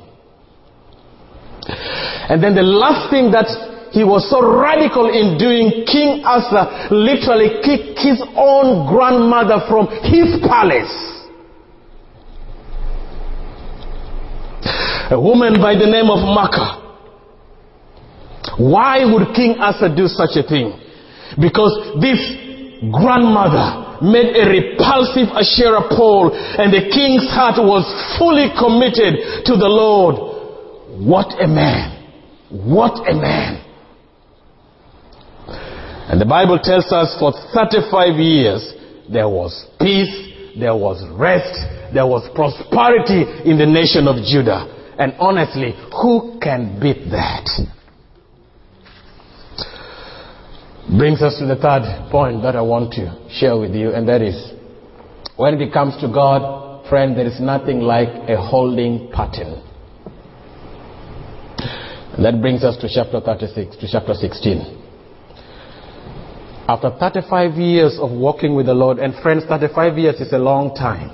And 2.30 2.42
then 2.42 2.56
the 2.56 2.66
last 2.66 3.12
thing 3.14 3.30
that 3.30 3.46
he 3.94 4.04
was 4.04 4.28
so 4.30 4.42
radical 4.42 5.06
in 5.08 5.38
doing, 5.38 5.86
King 5.86 6.26
Asa 6.26 6.90
literally 6.90 7.62
kicked 7.62 8.02
his 8.02 8.18
own 8.36 8.90
grandmother 8.90 9.62
from 9.70 9.88
his 10.02 10.42
palace. 10.42 10.92
A 15.14 15.22
woman 15.22 15.62
by 15.62 15.78
the 15.78 15.86
name 15.86 16.10
of 16.10 16.26
Maacah. 16.26 16.82
Why 18.58 19.06
would 19.06 19.36
King 19.36 19.58
Asa 19.60 19.94
do 19.94 20.08
such 20.08 20.34
a 20.36 20.42
thing? 20.42 20.74
Because 21.40 22.02
this 22.02 22.18
grandmother 22.90 23.85
made 24.02 24.36
a 24.36 24.46
repulsive 24.50 25.30
Asherah 25.32 25.88
pole, 25.92 26.32
and 26.34 26.74
the 26.74 26.90
king's 26.92 27.28
heart 27.32 27.60
was 27.60 27.86
fully 28.18 28.50
committed 28.58 29.46
to 29.46 29.54
the 29.56 29.70
Lord. 29.70 30.16
What 31.04 31.36
a 31.42 31.48
man! 31.48 31.92
What 32.50 33.08
a 33.08 33.14
man! 33.14 33.62
And 36.08 36.22
the 36.22 36.26
Bible 36.26 36.60
tells 36.60 36.92
us 36.92 37.18
for 37.20 37.34
35 37.54 38.16
years 38.20 38.74
there 39.12 39.28
was 39.28 39.66
peace, 39.80 40.14
there 40.58 40.76
was 40.76 41.04
rest, 41.18 41.52
there 41.94 42.06
was 42.06 42.30
prosperity 42.36 43.50
in 43.50 43.58
the 43.58 43.66
nation 43.66 44.08
of 44.08 44.24
Judah. 44.24 44.72
And 44.98 45.14
honestly, 45.20 45.74
who 46.02 46.40
can 46.40 46.80
beat 46.80 47.10
that? 47.12 47.50
Brings 50.90 51.22
us 51.22 51.38
to 51.40 51.46
the 51.46 51.56
third 51.56 52.12
point 52.12 52.44
that 52.44 52.56
I 52.56 52.62
want 52.62 52.94
to 52.94 53.28
share 53.30 53.58
with 53.58 53.74
you, 53.74 53.92
and 53.92 54.08
that 54.08 54.22
is 54.22 54.54
when 55.36 55.60
it 55.60 55.74
comes 55.74 56.00
to 56.02 56.08
God, 56.08 56.88
friend, 56.88 57.18
there 57.18 57.26
is 57.26 57.40
nothing 57.40 57.82
like 57.82 58.10
a 58.30 58.38
holding 58.38 59.12
pattern. 59.12 59.62
And 62.14 62.24
that 62.24 62.40
brings 62.40 62.64
us 62.64 62.78
to 62.78 62.88
chapter 62.88 63.20
36, 63.20 63.78
to 63.78 63.88
chapter 63.92 64.14
16. 64.14 64.84
After 66.68 66.90
35 66.98 67.56
years 67.56 67.98
of 68.00 68.12
walking 68.12 68.56
with 68.56 68.68
the 68.68 68.74
Lord, 68.74 69.00
and 69.00 69.14
friends, 69.22 69.44
35 69.48 69.98
years 69.98 70.22
is 70.22 70.32
a 70.32 70.38
long 70.38 70.74
time. 70.74 71.12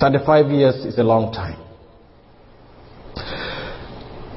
35 0.00 0.50
years 0.50 0.74
is 0.84 0.98
a 0.98 1.02
long 1.02 1.32
time. 1.32 1.58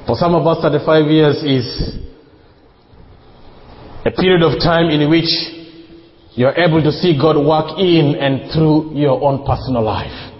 For 0.07 0.15
some 0.15 0.35
of 0.35 0.45
us, 0.47 0.61
35 0.61 1.05
years 1.07 1.43
is 1.43 2.02
a 4.05 4.11
period 4.11 4.43
of 4.43 4.59
time 4.59 4.89
in 4.89 5.09
which 5.09 5.29
you're 6.35 6.55
able 6.57 6.81
to 6.83 6.91
see 6.91 7.17
God 7.19 7.37
work 7.37 7.79
in 7.79 8.15
and 8.19 8.51
through 8.51 8.95
your 8.95 9.21
own 9.21 9.45
personal 9.45 9.83
life. 9.83 10.33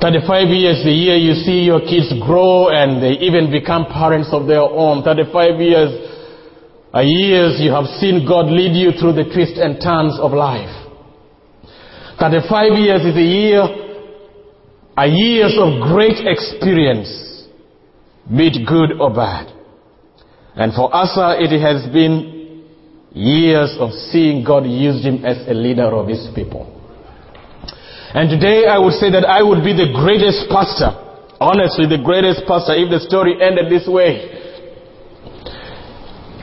35 0.00 0.48
years, 0.52 0.84
the 0.84 0.92
year 0.92 1.16
you 1.16 1.32
see 1.32 1.64
your 1.64 1.80
kids 1.80 2.12
grow 2.20 2.68
and 2.68 3.02
they 3.02 3.16
even 3.24 3.50
become 3.50 3.86
parents 3.86 4.28
of 4.32 4.46
their 4.46 4.60
own. 4.60 5.02
35 5.02 5.58
years 5.58 5.88
are 6.92 7.02
years 7.02 7.56
you 7.58 7.72
have 7.72 7.86
seen 7.98 8.28
God 8.28 8.52
lead 8.52 8.76
you 8.76 8.92
through 8.92 9.14
the 9.14 9.24
twists 9.24 9.58
and 9.58 9.80
turns 9.80 10.20
of 10.20 10.32
life. 10.32 10.68
35 12.20 12.78
years 12.78 13.00
is 13.00 13.16
a 13.16 13.24
year, 13.24 13.62
are 14.96 15.08
years 15.08 15.56
of 15.58 15.82
great 15.88 16.20
experience, 16.22 17.48
be 18.28 18.46
it 18.46 18.68
good 18.68 19.00
or 19.00 19.08
bad. 19.08 19.53
And 20.56 20.72
for 20.72 20.94
Asa, 20.94 21.42
it 21.42 21.50
has 21.60 21.90
been 21.92 22.34
years 23.12 23.74
of 23.78 23.90
seeing 24.10 24.44
God 24.44 24.66
use 24.66 25.04
him 25.04 25.24
as 25.24 25.46
a 25.48 25.54
leader 25.54 25.90
of 25.90 26.08
his 26.08 26.28
people. 26.34 26.70
And 28.14 28.30
today 28.30 28.66
I 28.66 28.78
would 28.78 28.94
say 28.94 29.10
that 29.10 29.26
I 29.26 29.42
would 29.42 29.64
be 29.64 29.72
the 29.74 29.90
greatest 29.94 30.46
pastor. 30.50 30.94
Honestly, 31.40 31.86
the 31.86 32.02
greatest 32.02 32.46
pastor 32.46 32.74
if 32.74 32.90
the 32.90 33.00
story 33.00 33.34
ended 33.42 33.66
this 33.70 33.88
way. 33.88 34.30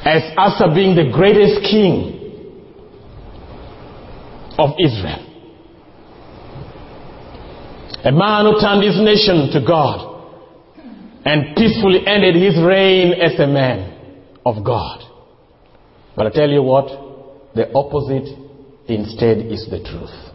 As 0.04 0.24
Asa 0.36 0.74
being 0.76 0.96
the 0.96 1.12
greatest 1.14 1.64
king 1.64 2.20
of 4.58 4.72
Israel. 4.84 5.28
A 8.04 8.12
man 8.12 8.46
who 8.46 8.60
turned 8.60 8.84
his 8.84 9.00
nation 9.00 9.52
to 9.54 9.66
God 9.66 10.10
and 11.24 11.56
peacefully 11.56 12.06
ended 12.06 12.36
his 12.36 12.60
reign 12.60 13.14
as 13.14 13.40
a 13.40 13.48
man 13.48 13.91
of 14.46 14.64
God. 14.64 15.04
But 16.16 16.28
I 16.28 16.30
tell 16.32 16.50
you 16.50 16.64
what, 16.64 16.88
the 17.56 17.72
opposite 17.74 18.28
instead 18.88 19.40
is 19.52 19.68
the 19.70 19.80
truth. 19.80 20.32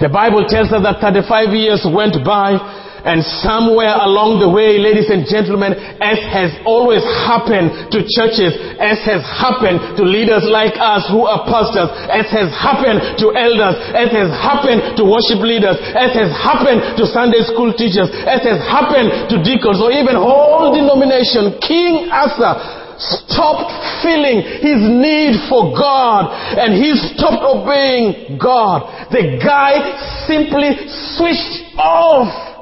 The 0.00 0.08
Bible 0.12 0.44
tells 0.48 0.72
us 0.72 0.82
that 0.82 1.00
35 1.00 1.54
years 1.54 1.86
went 1.88 2.16
by 2.24 2.58
and 3.06 3.22
somewhere 3.40 3.94
along 4.02 4.42
the 4.42 4.50
way, 4.50 4.82
ladies 4.82 5.06
and 5.06 5.22
gentlemen, 5.22 5.78
as 6.02 6.18
has 6.26 6.50
always 6.66 7.06
happened 7.22 7.94
to 7.94 8.02
churches, 8.02 8.50
as 8.82 8.98
has 9.06 9.22
happened 9.22 9.78
to 9.94 10.02
leaders 10.02 10.42
like 10.50 10.74
us 10.74 11.06
who 11.06 11.22
are 11.22 11.46
pastors, 11.46 11.86
as 12.10 12.26
has 12.34 12.50
happened 12.50 12.98
to 13.22 13.30
elders, 13.30 13.78
as 13.94 14.10
has 14.10 14.30
happened 14.34 14.98
to 14.98 15.06
worship 15.06 15.38
leaders, 15.38 15.78
as 15.94 16.18
has 16.18 16.34
happened 16.34 16.82
to 16.98 17.06
Sunday 17.06 17.46
school 17.46 17.70
teachers, 17.70 18.10
as 18.26 18.42
has 18.42 18.58
happened 18.66 19.30
to 19.30 19.38
deacons 19.38 19.78
or 19.78 19.94
even 19.94 20.18
whole 20.18 20.74
denomination, 20.74 21.62
King 21.62 22.10
Asa 22.10 22.82
stopped 22.98 23.70
feeling 24.02 24.40
his 24.42 24.80
need 24.82 25.36
for 25.48 25.76
God 25.76 26.32
and 26.58 26.74
he 26.74 26.96
stopped 27.14 27.44
obeying 27.44 28.38
God. 28.40 29.10
The 29.12 29.38
guy 29.38 30.24
simply 30.26 30.74
switched 31.14 31.76
off. 31.78 32.55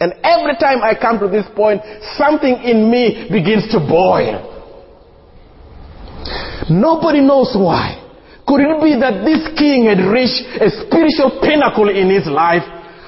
And 0.00 0.12
every 0.22 0.56
time 0.60 0.82
I 0.82 0.94
come 0.94 1.18
to 1.20 1.28
this 1.28 1.46
point, 1.54 1.80
something 2.16 2.54
in 2.62 2.90
me 2.90 3.28
begins 3.30 3.70
to 3.72 3.80
boil. 3.80 4.52
Nobody 6.68 7.20
knows 7.20 7.54
why. 7.56 8.02
Could 8.46 8.60
it 8.60 8.78
be 8.82 8.94
that 9.00 9.24
this 9.24 9.42
king 9.58 9.86
had 9.86 9.98
reached 9.98 10.44
a 10.60 10.70
spiritual 10.86 11.40
pinnacle 11.42 11.88
in 11.88 12.10
his 12.10 12.26
life 12.26 12.62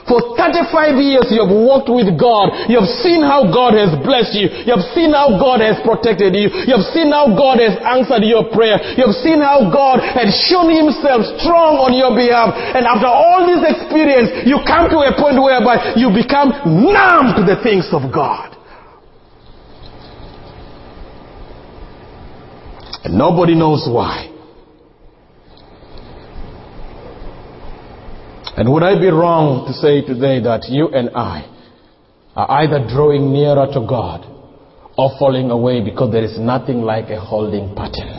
for 0.09 0.35
35 0.35 0.97
years 0.99 1.29
you 1.29 1.45
have 1.45 1.53
walked 1.53 1.93
with 1.93 2.17
God. 2.17 2.67
You 2.67 2.81
have 2.81 2.91
seen 3.05 3.21
how 3.21 3.45
God 3.47 3.77
has 3.77 3.93
blessed 4.01 4.35
you. 4.35 4.49
You 4.65 4.73
have 4.73 4.87
seen 4.97 5.13
how 5.13 5.37
God 5.37 5.61
has 5.61 5.77
protected 5.85 6.33
you. 6.33 6.49
You 6.49 6.75
have 6.75 6.89
seen 6.97 7.13
how 7.13 7.29
God 7.31 7.61
has 7.61 7.77
answered 7.85 8.25
your 8.25 8.49
prayer. 8.51 8.81
You 8.97 9.05
have 9.07 9.19
seen 9.21 9.45
how 9.45 9.69
God 9.69 10.01
has 10.01 10.33
shown 10.49 10.73
himself 10.73 11.29
strong 11.39 11.77
on 11.79 11.93
your 11.93 12.17
behalf. 12.17 12.57
And 12.57 12.89
after 12.89 13.07
all 13.07 13.45
this 13.45 13.63
experience, 13.69 14.49
you 14.49 14.59
come 14.65 14.89
to 14.89 15.05
a 15.05 15.13
point 15.13 15.37
whereby 15.37 15.95
you 16.01 16.09
become 16.11 16.57
numb 16.65 17.37
to 17.37 17.43
the 17.45 17.61
things 17.61 17.87
of 17.93 18.09
God. 18.09 18.57
And 23.05 23.15
nobody 23.17 23.55
knows 23.55 23.87
why. 23.87 24.38
And 28.59 28.73
would 28.73 28.83
I 28.83 28.99
be 28.99 29.07
wrong 29.07 29.69
to 29.69 29.73
say 29.73 30.03
today 30.03 30.43
that 30.43 30.67
you 30.69 30.89
and 30.89 31.11
I 31.15 31.47
are 32.35 32.63
either 32.63 32.89
drawing 32.91 33.33
nearer 33.33 33.69
to 33.73 33.87
God 33.87 34.27
or 34.99 35.15
falling 35.17 35.53
away 35.53 35.81
because 35.81 36.11
there 36.11 36.25
is 36.25 36.41
nothing 36.41 36.83
like 36.83 37.09
a 37.09 37.21
holding 37.21 37.73
pattern? 37.77 38.19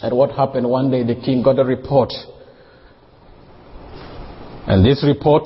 And 0.00 0.16
what 0.16 0.30
happened 0.32 0.66
one 0.66 0.90
day, 0.90 1.04
the 1.04 1.20
king 1.20 1.42
got 1.42 1.58
a 1.58 1.64
report. 1.64 2.08
And 4.66 4.82
this 4.82 5.04
report 5.04 5.44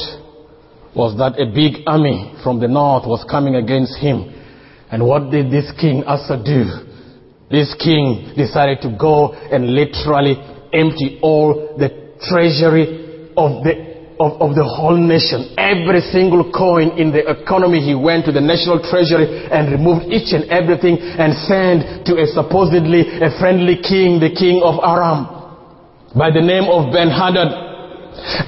was 0.94 1.18
that 1.18 1.42
a 1.42 1.50
big 1.50 1.83
army 1.88 2.38
from 2.44 2.61
the 2.61 2.68
north 2.68 3.02
was 3.04 3.26
coming 3.28 3.56
against 3.56 3.98
him. 3.98 4.30
And 4.92 5.04
what 5.04 5.33
did 5.33 5.50
this 5.50 5.72
king 5.80 6.04
Asa 6.04 6.38
do? 6.38 6.87
This 7.50 7.74
king 7.83 8.33
decided 8.37 8.80
to 8.83 8.96
go 8.96 9.33
and 9.33 9.74
literally 9.74 10.38
empty 10.72 11.18
all 11.20 11.74
the 11.76 12.09
treasury 12.22 13.33
of 13.37 13.64
the 13.64 13.90
of, 14.20 14.37
of, 14.37 14.50
the 14.52 14.68
whole 14.68 15.00
nation. 15.00 15.56
Every 15.56 16.04
single 16.12 16.52
coin 16.52 16.92
in 17.00 17.09
the 17.09 17.24
economy, 17.24 17.80
he 17.80 17.96
went 17.96 18.28
to 18.28 18.33
the 18.37 18.44
national 18.44 18.85
treasury 18.85 19.48
and 19.48 19.72
removed 19.72 20.12
each 20.12 20.37
and 20.37 20.44
everything 20.52 21.00
and 21.00 21.33
sent 21.48 22.04
to 22.04 22.20
a 22.20 22.28
supposedly 22.28 23.09
a 23.09 23.33
friendly 23.40 23.80
king, 23.80 24.20
the 24.20 24.28
king 24.28 24.61
of 24.61 24.76
Aram, 24.85 25.24
by 26.12 26.28
the 26.28 26.44
name 26.44 26.68
of 26.68 26.92
Ben 26.92 27.09
Hadad, 27.09 27.48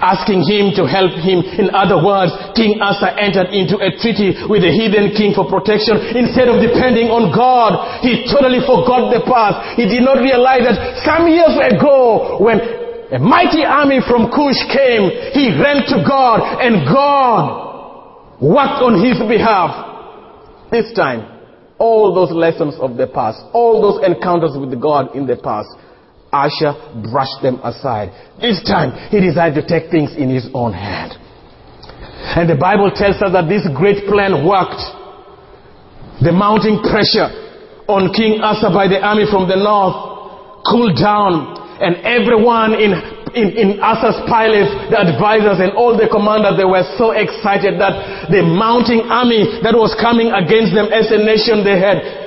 asking 0.04 0.44
him 0.44 0.76
to 0.76 0.84
help 0.84 1.16
him. 1.24 1.40
In 1.56 1.72
other 1.72 2.04
words, 2.04 2.36
King 2.52 2.76
Asa 2.76 3.16
entered 3.16 3.56
into 3.56 3.80
a 3.80 3.96
treaty 3.96 4.36
with 4.44 4.60
the 4.60 4.68
heathen 4.68 5.16
king 5.16 5.32
for 5.32 5.48
protection. 5.48 5.96
Instead 6.20 6.52
of 6.52 6.60
depending 6.60 7.08
on 7.08 7.32
God, 7.32 8.04
he 8.04 8.28
totally 8.28 8.60
forgot 8.60 9.08
the 9.08 9.24
past. 9.24 9.80
He 9.80 9.88
did 9.88 10.04
not 10.04 10.20
realize 10.20 10.68
that 10.68 11.00
some 11.00 11.32
years 11.32 11.56
ago, 11.56 12.36
when 12.44 12.81
a 13.12 13.18
mighty 13.18 13.62
army 13.62 14.00
from 14.08 14.32
Cush 14.32 14.56
came. 14.72 15.12
He 15.36 15.52
ran 15.60 15.84
to 15.92 16.00
God 16.00 16.40
and 16.64 16.88
God 16.88 18.40
worked 18.40 18.80
on 18.80 19.04
his 19.04 19.20
behalf. 19.28 20.72
This 20.72 20.88
time, 20.96 21.28
all 21.76 22.14
those 22.14 22.32
lessons 22.32 22.74
of 22.80 22.96
the 22.96 23.06
past, 23.06 23.44
all 23.52 23.84
those 23.84 24.00
encounters 24.00 24.56
with 24.56 24.72
God 24.80 25.14
in 25.14 25.26
the 25.26 25.36
past, 25.36 25.68
Asa 26.32 27.04
brushed 27.12 27.44
them 27.44 27.60
aside. 27.60 28.08
This 28.40 28.64
time, 28.64 28.96
he 29.12 29.20
decided 29.20 29.60
to 29.60 29.68
take 29.68 29.92
things 29.92 30.16
in 30.16 30.32
his 30.32 30.48
own 30.54 30.72
hand. 30.72 31.12
And 32.32 32.48
the 32.48 32.56
Bible 32.56 32.88
tells 32.96 33.20
us 33.20 33.28
that 33.36 33.44
this 33.44 33.68
great 33.76 34.08
plan 34.08 34.40
worked. 34.48 34.80
The 36.24 36.32
mounting 36.32 36.80
pressure 36.80 37.28
on 37.92 38.08
King 38.16 38.40
Asa 38.40 38.72
by 38.72 38.88
the 38.88 39.04
army 39.04 39.28
from 39.28 39.52
the 39.52 39.60
north 39.60 40.64
cooled 40.64 40.96
down 40.96 41.60
and 41.82 41.98
everyone 42.06 42.78
in, 42.78 42.94
in, 43.34 43.46
in 43.58 43.68
Asa's 43.82 44.22
palace, 44.30 44.70
the 44.88 45.02
advisors 45.02 45.58
and 45.58 45.74
all 45.74 45.98
the 45.98 46.06
commanders, 46.06 46.54
they 46.54 46.68
were 46.68 46.86
so 46.94 47.10
excited 47.10 47.82
that 47.82 48.30
the 48.30 48.46
mounting 48.46 49.02
army 49.10 49.42
that 49.66 49.74
was 49.74 49.90
coming 49.98 50.30
against 50.30 50.70
them 50.72 50.94
as 50.94 51.10
a 51.10 51.18
nation 51.18 51.66
they 51.66 51.74
had 51.74 52.22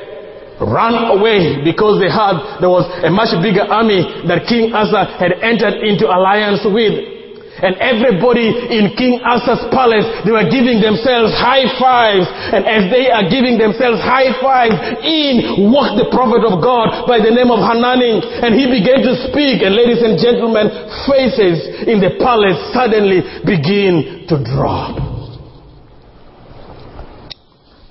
run 0.60 0.96
away 1.16 1.64
because 1.64 2.00
they 2.00 2.12
had 2.12 2.60
there 2.64 2.72
was 2.72 2.88
a 3.04 3.12
much 3.12 3.32
bigger 3.44 3.64
army 3.64 4.04
that 4.28 4.48
King 4.48 4.72
Asa 4.72 5.16
had 5.20 5.40
entered 5.40 5.84
into 5.84 6.08
alliance 6.08 6.64
with. 6.68 7.15
And 7.56 7.80
everybody 7.80 8.52
in 8.52 8.92
King 9.00 9.24
Asa's 9.24 9.64
palace, 9.72 10.04
they 10.28 10.36
were 10.36 10.48
giving 10.52 10.84
themselves 10.84 11.32
high 11.40 11.64
fives. 11.80 12.28
And 12.52 12.68
as 12.68 12.92
they 12.92 13.08
are 13.08 13.32
giving 13.32 13.56
themselves 13.56 14.04
high 14.04 14.36
fives, 14.44 14.76
in 15.04 15.72
walked 15.72 15.96
the 15.96 16.12
prophet 16.12 16.44
of 16.44 16.60
God 16.60 17.08
by 17.08 17.24
the 17.24 17.32
name 17.32 17.48
of 17.48 17.64
Hanani. 17.64 18.20
And 18.44 18.52
he 18.52 18.68
began 18.68 19.08
to 19.08 19.16
speak. 19.32 19.64
And 19.64 19.72
ladies 19.72 20.04
and 20.04 20.20
gentlemen, 20.20 20.68
faces 21.08 21.88
in 21.88 22.04
the 22.04 22.20
palace 22.20 22.60
suddenly 22.76 23.24
begin 23.48 24.28
to 24.28 24.36
drop. 24.44 25.00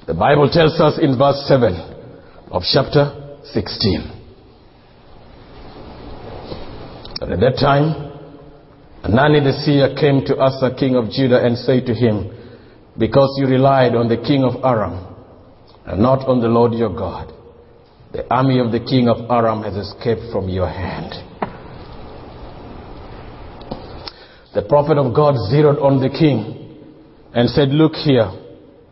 The 0.05 0.12
Bible 0.12 0.50
tells 0.53 0.77
us 0.81 1.00
in 1.00 1.16
verse 1.16 1.40
7 1.48 1.72
of 2.53 2.62
chapter 2.68 3.40
16. 3.57 4.12
And 7.22 7.33
at 7.33 7.40
that 7.40 7.57
time, 7.57 8.04
Hanani 9.05 9.40
the 9.40 9.53
seer 9.53 9.95
came 10.01 10.25
to 10.25 10.38
Asa, 10.38 10.75
king 10.81 10.97
of 10.97 11.11
Judah, 11.11 11.45
and 11.45 11.59
said 11.59 11.85
to 11.85 11.95
him, 11.95 12.33
Because 12.99 13.29
you 13.37 13.47
relied 13.47 13.95
on 13.95 14.09
the 14.09 14.17
king 14.17 14.43
of 14.43 14.64
Aram 14.64 14.97
and 15.85 16.01
not 16.01 16.27
on 16.27 16.40
the 16.40 16.49
Lord 16.49 16.73
your 16.73 16.88
God, 16.88 17.31
the 18.14 18.25
army 18.33 18.61
of 18.61 18.73
the 18.73 18.81
king 18.81 19.11
of 19.11 19.31
Aram 19.31 19.62
has 19.62 19.77
escaped 19.77 20.33
from 20.33 20.49
your 20.49 20.69
hand. 20.69 21.12
The 24.55 24.62
prophet 24.62 24.97
of 24.97 25.14
God 25.14 25.35
zeroed 25.51 25.81
on 25.81 26.01
the 26.01 26.09
king 26.09 26.81
and 27.35 27.51
said, 27.51 27.69
Look 27.69 27.93
here, 27.93 28.33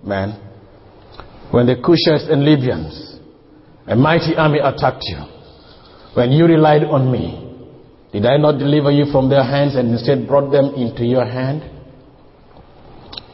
man. 0.05 0.37
When 1.53 1.65
the 1.65 1.77
Cushites 1.77 2.31
and 2.31 2.45
Libyans, 2.45 3.19
a 3.87 3.97
mighty 3.97 4.37
army 4.37 4.59
attacked 4.59 5.05
you, 5.09 5.25
when 6.13 6.33
you 6.33 6.45
relied 6.45 6.85
on 6.85 7.11
me, 7.11 7.42
did 8.13 8.27
I 8.27 8.37
not 8.37 8.59
deliver 8.59 8.91
you 8.91 9.07
from 9.11 9.31
their 9.31 9.43
hands 9.43 9.75
and 9.75 9.91
instead 9.91 10.29
brought 10.29 10.53
them 10.53 10.75
into 10.75 11.05
your 11.05 11.25
hand? 11.25 11.63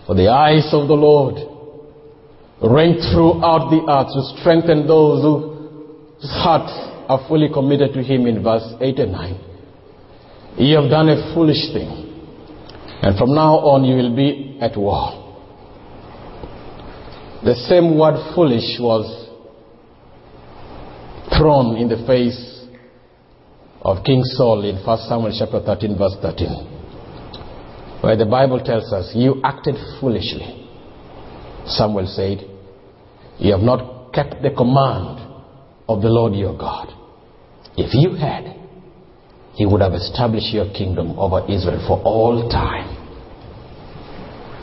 For 0.07 0.15
the 0.15 0.29
eyes 0.29 0.71
of 0.73 0.87
the 0.87 0.95
Lord 0.95 1.35
reign 2.63 2.99
throughout 3.13 3.71
the 3.71 3.83
earth 3.91 4.15
to 4.15 4.41
strengthen 4.41 4.87
those 4.87 5.23
whose 5.23 6.31
hearts 6.31 6.73
are 7.09 7.27
fully 7.29 7.49
committed 7.53 7.93
to 7.95 8.03
Him 8.03 8.27
in 8.27 8.43
verse 8.43 8.75
8 8.81 8.99
and 9.01 9.13
9. 9.13 9.41
You 10.59 10.77
have 10.81 10.91
done 10.91 11.09
a 11.09 11.35
foolish 11.35 11.73
thing. 11.73 12.07
And 13.03 13.17
from 13.17 13.35
now 13.35 13.59
on 13.59 13.85
you 13.85 13.97
will 13.97 14.15
be 14.15 14.59
at 14.61 14.77
war. 14.77 15.25
The 17.45 17.55
same 17.69 17.97
word 17.99 18.35
foolish 18.35 18.79
was 18.81 19.07
thrown 21.37 21.77
in 21.77 21.89
the 21.89 22.05
face 22.07 22.48
of 23.83 24.05
King 24.05 24.23
Saul 24.25 24.65
in 24.65 24.77
1 24.85 24.99
Samuel 25.09 25.35
chapter 25.39 25.61
13, 25.61 25.97
verse 25.97 26.17
13, 26.21 28.01
where 28.03 28.17
the 28.17 28.27
Bible 28.27 28.61
tells 28.61 28.93
us, 28.93 29.13
You 29.15 29.41
acted 29.45 29.77
foolishly. 30.01 30.69
Samuel 31.67 32.07
said, 32.07 32.45
You 33.39 33.53
have 33.53 33.63
not 33.63 34.13
kept 34.13 34.43
the 34.43 34.51
command 34.51 35.21
of 35.89 36.03
the 36.03 36.09
Lord 36.09 36.35
your 36.35 36.57
God. 36.57 36.89
If 37.77 37.95
you 37.95 38.17
had, 38.17 38.57
He 39.55 39.65
would 39.65 39.81
have 39.81 39.93
established 39.93 40.53
your 40.53 40.73
kingdom 40.73 41.19
over 41.19 41.45
Israel 41.49 41.85
for 41.87 42.03
all 42.03 42.49
time. 42.51 42.97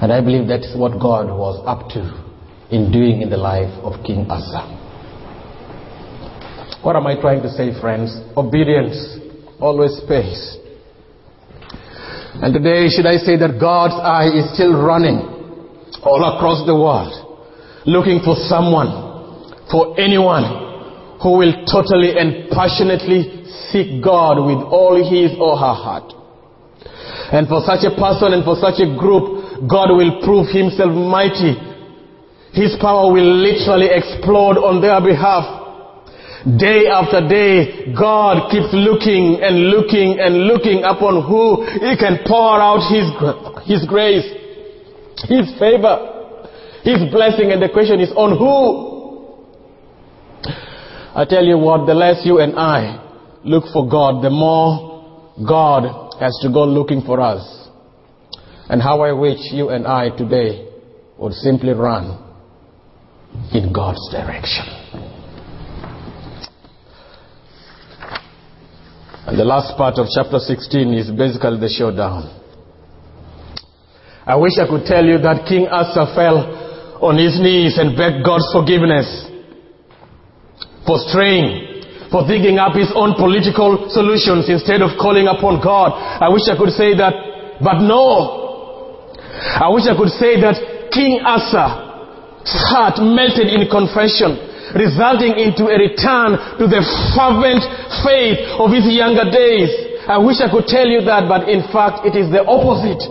And 0.02 0.12
I 0.12 0.20
believe 0.20 0.48
that 0.50 0.60
is 0.60 0.76
what 0.78 1.00
God 1.00 1.28
was 1.28 1.64
up 1.66 1.88
to 1.96 2.26
in 2.70 2.92
doing 2.92 3.22
in 3.22 3.30
the 3.30 3.38
life 3.38 3.72
of 3.82 4.04
King 4.04 4.28
Asa. 4.30 4.75
What 6.86 6.96
am 6.96 7.08
I 7.08 7.20
trying 7.20 7.42
to 7.42 7.50
say, 7.50 7.74
friends? 7.82 8.14
Obedience 8.38 9.18
always 9.60 9.98
pays. 10.08 10.38
And 12.38 12.54
today, 12.54 12.94
should 12.94 13.10
I 13.10 13.18
say 13.18 13.42
that 13.42 13.58
God's 13.58 13.98
eye 13.98 14.30
is 14.30 14.54
still 14.54 14.78
running 14.78 15.18
all 16.06 16.22
across 16.22 16.62
the 16.70 16.78
world, 16.78 17.10
looking 17.90 18.22
for 18.22 18.38
someone, 18.46 19.66
for 19.74 19.98
anyone 19.98 21.18
who 21.26 21.42
will 21.42 21.66
totally 21.66 22.22
and 22.22 22.54
passionately 22.54 23.50
seek 23.74 23.98
God 23.98 24.46
with 24.46 24.62
all 24.70 24.94
his 24.94 25.34
or 25.42 25.58
her 25.58 25.74
heart. 25.74 26.14
And 27.34 27.50
for 27.50 27.66
such 27.66 27.82
a 27.82 27.98
person 27.98 28.30
and 28.38 28.46
for 28.46 28.62
such 28.62 28.78
a 28.78 28.94
group, 28.94 29.66
God 29.66 29.90
will 29.90 30.22
prove 30.22 30.54
himself 30.54 30.94
mighty 30.94 31.58
his 32.54 32.78
power 32.80 33.12
will 33.12 33.36
literally 33.42 33.90
explode 33.92 34.56
on 34.56 34.80
their 34.80 35.02
behalf. 35.04 35.65
Day 36.46 36.86
after 36.86 37.28
day, 37.28 37.92
God 37.98 38.52
keeps 38.52 38.70
looking 38.72 39.42
and 39.42 39.66
looking 39.74 40.20
and 40.20 40.46
looking 40.46 40.84
upon 40.86 41.26
who 41.26 41.66
He 41.82 41.98
can 41.98 42.20
pour 42.22 42.62
out 42.62 42.86
His, 42.86 43.10
His 43.66 43.90
grace, 43.90 44.30
His 45.26 45.50
favor, 45.58 46.46
His 46.84 47.10
blessing, 47.10 47.50
and 47.50 47.60
the 47.60 47.70
question 47.74 48.00
is 48.00 48.12
on 48.16 48.38
who? 48.38 48.94
I 51.16 51.26
tell 51.26 51.44
you 51.44 51.58
what, 51.58 51.88
the 51.88 51.96
less 51.96 52.22
you 52.26 52.40
and 52.40 52.54
I 52.60 53.02
look 53.44 53.64
for 53.74 53.90
God, 53.90 54.24
the 54.24 54.30
more 54.30 55.34
God 55.48 56.14
has 56.20 56.38
to 56.44 56.50
go 56.54 56.64
looking 56.64 57.02
for 57.02 57.22
us. 57.22 57.70
And 58.70 58.84
how 58.84 59.02
I 59.02 59.14
wish 59.14 59.40
you 59.52 59.70
and 59.70 59.88
I 59.88 60.16
today 60.16 60.68
would 61.18 61.34
simply 61.34 61.74
run 61.74 62.22
in 63.52 63.74
God's 63.74 64.12
direction. 64.12 64.85
And 69.26 69.40
the 69.40 69.46
last 69.46 69.74
part 69.74 69.98
of 69.98 70.06
chapter 70.14 70.38
16 70.38 70.94
is 70.94 71.10
basically 71.10 71.58
the 71.58 71.70
showdown. 71.70 72.30
I 74.22 74.38
wish 74.38 74.54
I 74.62 74.70
could 74.70 74.86
tell 74.86 75.02
you 75.02 75.18
that 75.18 75.50
King 75.50 75.66
Asa 75.66 76.14
fell 76.14 77.02
on 77.02 77.18
his 77.18 77.42
knees 77.42 77.78
and 77.82 77.98
begged 77.98 78.22
God's 78.22 78.46
forgiveness 78.54 79.10
for 80.86 81.02
straying, 81.10 81.82
for 82.14 82.22
digging 82.30 82.62
up 82.62 82.78
his 82.78 82.94
own 82.94 83.18
political 83.18 83.90
solutions 83.90 84.46
instead 84.46 84.86
of 84.86 84.94
calling 85.02 85.26
upon 85.26 85.58
God. 85.58 85.98
I 85.98 86.30
wish 86.30 86.46
I 86.46 86.54
could 86.54 86.78
say 86.78 86.94
that, 86.94 87.58
but 87.66 87.82
no. 87.82 89.10
I 89.58 89.74
wish 89.74 89.90
I 89.90 89.98
could 89.98 90.14
say 90.22 90.38
that 90.38 90.94
King 90.94 91.26
Asa's 91.26 92.54
heart 92.70 93.02
melted 93.02 93.50
in 93.50 93.66
confession, 93.74 94.45
resulting 94.76 95.40
into 95.40 95.72
a 95.72 95.78
return 95.80 96.36
to 96.60 96.68
the 96.68 96.84
fervent 97.16 97.64
faith 98.04 98.44
of 98.60 98.70
his 98.76 98.84
younger 98.92 99.32
days. 99.32 99.72
I 100.06 100.20
wish 100.20 100.44
I 100.44 100.52
could 100.52 100.68
tell 100.68 100.86
you 100.86 101.02
that, 101.08 101.26
but 101.32 101.48
in 101.50 101.64
fact, 101.72 102.06
it 102.06 102.14
is 102.14 102.30
the 102.30 102.44
opposite. 102.46 103.02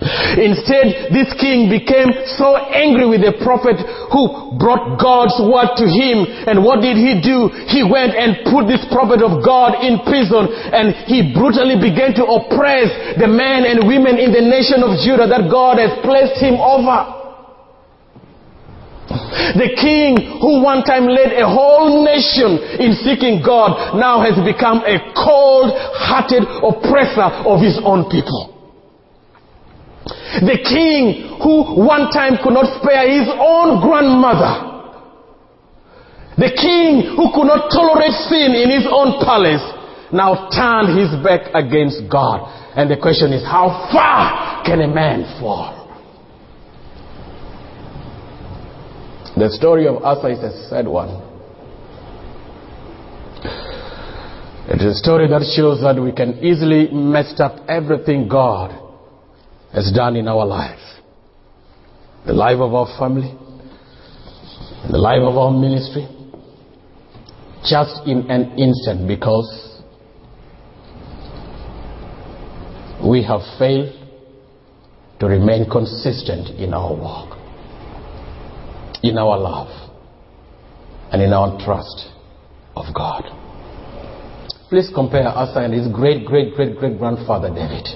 Instead, 0.00 1.12
this 1.12 1.28
king 1.36 1.68
became 1.68 2.08
so 2.40 2.56
angry 2.56 3.04
with 3.04 3.20
the 3.20 3.36
prophet 3.44 3.76
who 4.08 4.56
brought 4.56 4.96
God's 4.96 5.36
word 5.44 5.76
to 5.76 5.84
him. 5.84 6.24
And 6.48 6.64
what 6.64 6.80
did 6.80 6.96
he 6.96 7.20
do? 7.20 7.52
He 7.68 7.84
went 7.84 8.16
and 8.16 8.40
put 8.48 8.64
this 8.64 8.80
prophet 8.88 9.20
of 9.20 9.44
God 9.44 9.84
in 9.84 10.00
prison 10.08 10.48
and 10.72 10.96
he 11.04 11.36
brutally 11.36 11.76
began 11.76 12.16
to 12.16 12.24
oppress 12.24 12.88
the 13.20 13.28
men 13.28 13.68
and 13.68 13.84
women 13.84 14.16
in 14.16 14.32
the 14.32 14.40
nation 14.40 14.80
of 14.80 14.96
Judah 15.04 15.28
that 15.28 15.52
God 15.52 15.76
has 15.76 15.92
placed 16.00 16.40
him 16.40 16.56
over. 16.56 17.19
The 19.10 19.74
king 19.74 20.38
who 20.38 20.62
one 20.62 20.86
time 20.86 21.10
led 21.10 21.34
a 21.34 21.42
whole 21.42 22.04
nation 22.06 22.62
in 22.78 22.94
seeking 22.94 23.42
God 23.42 23.98
now 23.98 24.22
has 24.22 24.38
become 24.46 24.86
a 24.86 25.02
cold-hearted 25.18 26.46
oppressor 26.62 27.26
of 27.42 27.58
his 27.58 27.74
own 27.82 28.06
people. 28.06 28.54
The 30.46 30.62
king 30.62 31.38
who 31.42 31.82
one 31.82 32.14
time 32.14 32.38
could 32.38 32.54
not 32.54 32.70
spare 32.78 33.10
his 33.10 33.26
own 33.34 33.82
grandmother. 33.82 34.70
The 36.38 36.54
king 36.54 37.10
who 37.18 37.34
could 37.34 37.50
not 37.50 37.66
tolerate 37.74 38.14
sin 38.30 38.54
in 38.54 38.70
his 38.70 38.86
own 38.86 39.18
palace 39.26 39.66
now 40.14 40.46
turned 40.54 40.94
his 40.94 41.10
back 41.26 41.50
against 41.54 42.06
God. 42.06 42.46
And 42.78 42.88
the 42.88 42.96
question 42.96 43.32
is, 43.32 43.42
how 43.42 43.90
far 43.90 44.62
can 44.64 44.80
a 44.80 44.88
man 44.88 45.26
fall? 45.42 45.79
The 49.36 49.48
story 49.50 49.86
of 49.86 50.02
Asa 50.02 50.26
is 50.28 50.38
a 50.40 50.68
sad 50.68 50.88
one. 50.88 51.08
It 54.68 54.80
is 54.82 54.96
a 54.96 54.98
story 54.98 55.28
that 55.28 55.42
shows 55.56 55.80
that 55.82 56.00
we 56.00 56.12
can 56.12 56.38
easily 56.44 56.88
mess 56.92 57.38
up 57.38 57.56
everything 57.68 58.28
God 58.28 58.70
has 59.72 59.92
done 59.92 60.16
in 60.16 60.26
our 60.26 60.44
life. 60.44 60.80
The 62.26 62.32
life 62.32 62.58
of 62.58 62.74
our 62.74 62.86
family, 62.98 63.32
the 64.90 64.98
life 64.98 65.22
of 65.22 65.36
our 65.36 65.52
ministry, 65.52 66.06
just 67.64 68.06
in 68.06 68.30
an 68.30 68.58
instant 68.58 69.06
because 69.06 69.80
we 73.04 73.22
have 73.22 73.40
failed 73.58 73.94
to 75.20 75.26
remain 75.26 75.70
consistent 75.70 76.48
in 76.60 76.74
our 76.74 76.94
walk 76.94 77.39
in 79.02 79.18
our 79.18 79.38
love 79.38 79.68
and 81.12 81.22
in 81.22 81.32
our 81.32 81.58
trust 81.64 82.08
of 82.76 82.86
God. 82.94 83.24
Please 84.68 84.90
compare 84.94 85.26
Asa 85.26 85.60
and 85.60 85.74
his 85.74 85.88
great, 85.92 86.24
great, 86.24 86.54
great, 86.54 86.76
great 86.76 86.98
grandfather 86.98 87.48
David. 87.48 87.88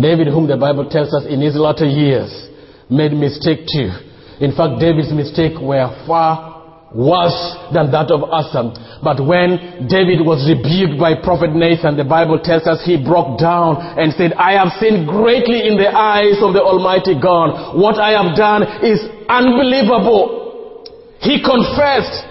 David, 0.00 0.26
whom 0.26 0.48
the 0.48 0.56
Bible 0.56 0.90
tells 0.90 1.14
us 1.14 1.24
in 1.28 1.40
his 1.40 1.54
latter 1.54 1.86
years 1.86 2.48
made 2.90 3.12
mistake 3.12 3.60
too. 3.70 3.94
In 4.40 4.50
fact, 4.56 4.80
David's 4.80 5.12
mistake 5.12 5.54
were 5.62 5.86
far 6.06 6.54
worse 6.94 7.54
than 7.74 7.90
that 7.90 8.10
of 8.10 8.22
Asa. 8.26 8.74
But 9.02 9.22
when 9.22 9.86
David 9.90 10.22
was 10.22 10.42
rebuked 10.46 10.98
by 10.98 11.18
prophet 11.18 11.54
Nathan, 11.54 11.98
the 11.98 12.06
Bible 12.06 12.38
tells 12.42 12.66
us 12.66 12.82
he 12.86 12.98
broke 12.98 13.38
down 13.38 13.78
and 13.98 14.14
said, 14.14 14.34
I 14.34 14.58
have 14.58 14.74
sinned 14.78 15.06
greatly 15.06 15.66
in 15.66 15.78
the 15.78 15.90
eyes 15.90 16.42
of 16.42 16.54
the 16.54 16.62
Almighty 16.62 17.14
God. 17.18 17.78
What 17.78 17.98
I 17.98 18.18
have 18.18 18.34
done 18.34 18.62
is 18.82 18.98
unbelievable. 19.28 20.86
He 21.20 21.40
confessed 21.42 22.26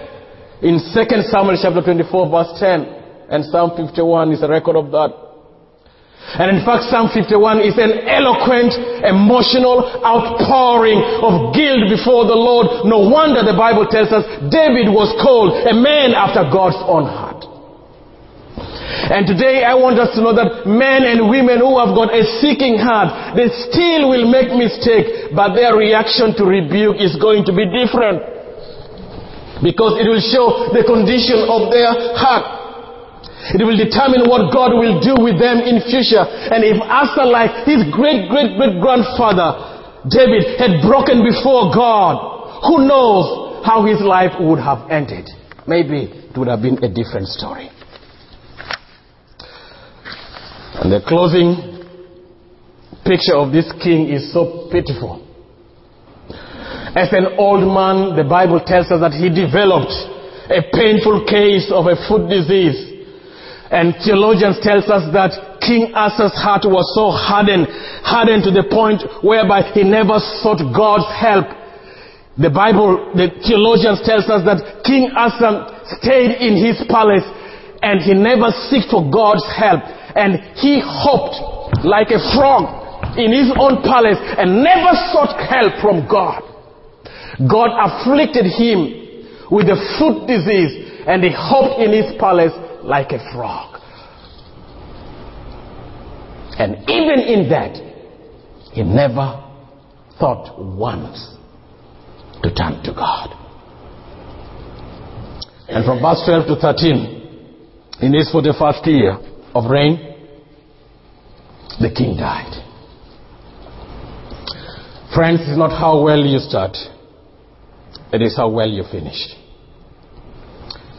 in 0.62 0.78
2 0.78 1.22
Samuel 1.30 1.58
chapter 1.60 1.82
24 1.82 2.30
verse 2.30 2.52
10 2.58 3.04
and 3.30 3.44
Psalm 3.46 3.72
51 3.76 4.32
is 4.32 4.42
a 4.42 4.48
record 4.48 4.76
of 4.76 4.90
that. 4.92 5.24
And 6.24 6.56
in 6.56 6.64
fact, 6.64 6.88
Psalm 6.88 7.10
51 7.12 7.60
is 7.60 7.76
an 7.76 8.08
eloquent, 8.08 8.72
emotional 9.04 9.84
outpouring 10.02 10.98
of 11.20 11.52
guilt 11.52 11.90
before 11.92 12.24
the 12.24 12.34
Lord. 12.34 12.88
No 12.88 13.06
wonder 13.06 13.44
the 13.44 13.54
Bible 13.54 13.86
tells 13.86 14.10
us 14.10 14.24
David 14.48 14.88
was 14.88 15.12
called 15.20 15.52
a 15.52 15.74
man 15.76 16.16
after 16.16 16.42
God's 16.48 16.80
own 16.88 17.06
heart. 17.06 17.33
And 19.10 19.26
today 19.26 19.66
I 19.66 19.74
want 19.74 19.98
us 19.98 20.14
to 20.14 20.22
know 20.22 20.32
that 20.34 20.64
men 20.70 21.02
and 21.04 21.26
women 21.26 21.58
who 21.58 21.76
have 21.82 21.92
got 21.92 22.14
a 22.14 22.22
seeking 22.40 22.78
heart, 22.78 23.36
they 23.36 23.50
still 23.68 24.08
will 24.08 24.30
make 24.30 24.54
mistake, 24.54 25.34
but 25.34 25.58
their 25.58 25.74
reaction 25.74 26.32
to 26.38 26.44
rebuke 26.46 27.02
is 27.02 27.18
going 27.18 27.42
to 27.48 27.52
be 27.52 27.66
different. 27.68 28.22
Because 29.62 29.98
it 29.98 30.06
will 30.06 30.22
show 30.22 30.70
the 30.70 30.86
condition 30.86 31.42
of 31.46 31.74
their 31.74 31.90
heart. 32.16 32.64
It 33.52 33.60
will 33.60 33.76
determine 33.76 34.24
what 34.24 34.48
God 34.54 34.72
will 34.72 35.04
do 35.04 35.20
with 35.20 35.36
them 35.36 35.60
in 35.60 35.84
future. 35.84 36.24
And 36.24 36.64
if 36.64 36.80
Asa, 36.80 37.28
like 37.28 37.68
his 37.68 37.84
great 37.92 38.32
great 38.32 38.56
great 38.56 38.80
grandfather, 38.80 40.08
David, 40.08 40.56
had 40.56 40.80
broken 40.80 41.20
before 41.20 41.68
God, 41.74 42.64
who 42.64 42.88
knows 42.88 43.64
how 43.64 43.84
his 43.84 44.00
life 44.00 44.32
would 44.40 44.58
have 44.60 44.88
ended? 44.88 45.28
Maybe 45.66 46.08
it 46.08 46.36
would 46.36 46.48
have 46.48 46.62
been 46.62 46.80
a 46.84 46.88
different 46.88 47.28
story. 47.28 47.68
And 50.84 50.92
the 50.92 51.00
closing 51.00 51.80
picture 53.08 53.40
of 53.40 53.56
this 53.56 53.64
king 53.80 54.12
is 54.12 54.28
so 54.36 54.68
pitiful. 54.68 55.16
As 56.92 57.08
an 57.16 57.40
old 57.40 57.64
man, 57.64 58.12
the 58.12 58.28
Bible 58.28 58.60
tells 58.60 58.92
us 58.92 59.00
that 59.00 59.16
he 59.16 59.32
developed 59.32 59.96
a 60.52 60.60
painful 60.76 61.24
case 61.24 61.72
of 61.72 61.88
a 61.88 61.96
foot 62.04 62.28
disease. 62.28 62.76
And 63.72 63.96
theologians 64.04 64.60
tells 64.60 64.84
us 64.92 65.08
that 65.16 65.56
King 65.64 65.96
Asa's 65.96 66.36
heart 66.36 66.68
was 66.68 66.84
so 66.92 67.08
hardened, 67.08 67.64
hardened 68.04 68.44
to 68.44 68.52
the 68.52 68.68
point 68.68 69.00
whereby 69.24 69.64
he 69.72 69.88
never 69.88 70.20
sought 70.44 70.60
God's 70.68 71.08
help. 71.16 71.48
The 72.36 72.52
Bible, 72.52 73.16
the 73.16 73.32
theologians 73.40 74.04
tells 74.04 74.28
us 74.28 74.44
that 74.44 74.84
King 74.84 75.16
Asa 75.16 75.80
stayed 75.96 76.44
in 76.44 76.60
his 76.60 76.76
palace 76.92 77.24
and 77.80 78.04
he 78.04 78.12
never 78.12 78.52
sought 78.68 78.84
for 78.92 79.08
God's 79.08 79.48
help. 79.48 80.03
And 80.14 80.38
he 80.56 80.80
hopped 80.80 81.84
like 81.84 82.10
a 82.10 82.22
frog 82.34 83.18
in 83.18 83.32
his 83.32 83.50
own 83.58 83.82
palace 83.82 84.18
and 84.38 84.62
never 84.62 84.94
sought 85.12 85.34
help 85.38 85.80
from 85.80 86.06
God. 86.08 86.42
God 87.50 87.70
afflicted 87.74 88.46
him 88.46 89.48
with 89.50 89.66
a 89.66 89.78
foot 89.98 90.26
disease 90.26 91.02
and 91.06 91.22
he 91.22 91.30
hopped 91.30 91.80
in 91.80 91.92
his 91.92 92.14
palace 92.18 92.52
like 92.82 93.12
a 93.12 93.18
frog. 93.32 93.80
And 96.58 96.76
even 96.88 97.18
in 97.20 97.48
that, 97.50 97.74
he 98.72 98.82
never 98.82 99.42
thought 100.18 100.58
once 100.58 101.34
to 102.42 102.54
turn 102.54 102.82
to 102.84 102.92
God. 102.94 103.30
And 105.68 105.84
from 105.84 106.00
verse 106.00 106.22
12 106.24 106.46
to 106.46 106.56
13, 106.60 107.14
in 108.02 108.12
his 108.12 108.30
41st 108.32 108.86
year 108.86 109.18
of 109.54 109.70
reign, 109.70 110.16
the 111.80 111.90
king 111.94 112.16
died. 112.16 112.52
Friends, 115.14 115.40
it's 115.46 115.56
not 115.56 115.70
how 115.70 116.02
well 116.02 116.18
you 116.18 116.38
start, 116.38 116.76
it 118.12 118.20
is 118.20 118.36
how 118.36 118.48
well 118.48 118.68
you 118.68 118.82
finish. 118.90 119.34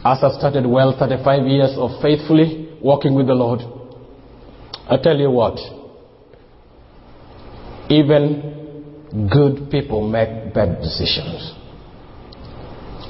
Asa 0.04 0.38
started 0.38 0.66
well 0.66 0.96
35 0.98 1.48
years 1.48 1.72
of 1.78 2.02
faithfully 2.02 2.78
walking 2.82 3.16
with 3.16 3.28
the 3.28 3.34
Lord. 3.34 3.60
I 4.88 4.98
tell 5.02 5.18
you 5.18 5.32
what, 5.32 5.58
even 7.90 9.28
good 9.32 9.70
people 9.72 10.08
make 10.08 10.54
bad 10.54 10.82
decisions. 10.82 11.54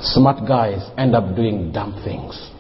Smart 0.02 0.48
guys 0.48 0.89
end 0.98 1.16
up 1.16 1.36
doing 1.36 1.72
dumb 1.72 2.02
things. 2.04 2.52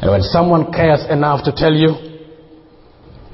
And 0.00 0.10
when 0.10 0.22
someone 0.22 0.72
cares 0.72 1.04
enough 1.10 1.44
to 1.44 1.52
tell 1.52 1.74
you, 1.74 2.08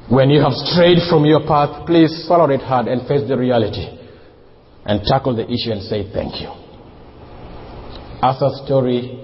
when 0.09 0.31
you 0.31 0.41
have 0.41 0.53
strayed 0.53 0.99
from 1.09 1.25
your 1.25 1.47
path, 1.47 1.87
please 1.87 2.25
swallow 2.27 2.51
it 2.51 2.61
hard 2.61 2.89
and 2.89 3.07
face 3.09 3.27
the 3.29 3.37
reality 3.37 3.99
and 4.85 5.03
tackle 5.05 5.35
the 5.35 5.45
issue 5.45 5.73
and 5.73 5.83
say 5.83 6.11
thank 6.13 6.41
you. 6.41 6.49
Asa's 8.23 8.63
story 8.65 9.21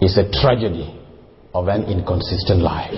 is 0.00 0.16
a 0.18 0.30
tragedy 0.30 0.98
of 1.54 1.68
an 1.68 1.84
inconsistent 1.84 2.60
life. 2.60 2.92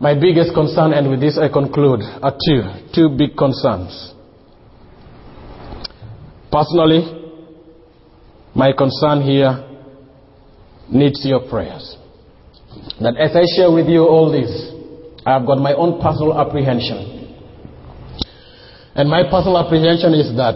My 0.00 0.14
biggest 0.14 0.52
concern, 0.52 0.92
and 0.92 1.08
with 1.10 1.20
this 1.20 1.38
I 1.38 1.48
conclude, 1.48 2.00
are 2.02 2.36
two, 2.46 2.62
two 2.94 3.08
big 3.16 3.36
concerns. 3.36 4.12
Personally, 6.52 7.23
my 8.54 8.72
concern 8.72 9.22
here 9.22 9.64
needs 10.90 11.24
your 11.24 11.48
prayers. 11.48 11.96
That 13.00 13.16
as 13.16 13.34
I 13.34 13.44
share 13.56 13.72
with 13.72 13.88
you 13.88 14.02
all 14.06 14.30
this, 14.30 14.50
I 15.26 15.34
have 15.34 15.46
got 15.46 15.58
my 15.58 15.72
own 15.74 16.00
personal 16.00 16.38
apprehension 16.38 17.14
and 18.94 19.10
my 19.10 19.24
personal 19.24 19.58
apprehension 19.58 20.14
is 20.14 20.30
that 20.36 20.54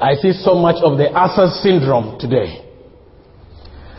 I 0.00 0.14
see 0.14 0.32
so 0.32 0.54
much 0.54 0.76
of 0.82 0.96
the 0.96 1.12
Asa 1.12 1.60
syndrome 1.60 2.18
today. 2.18 2.64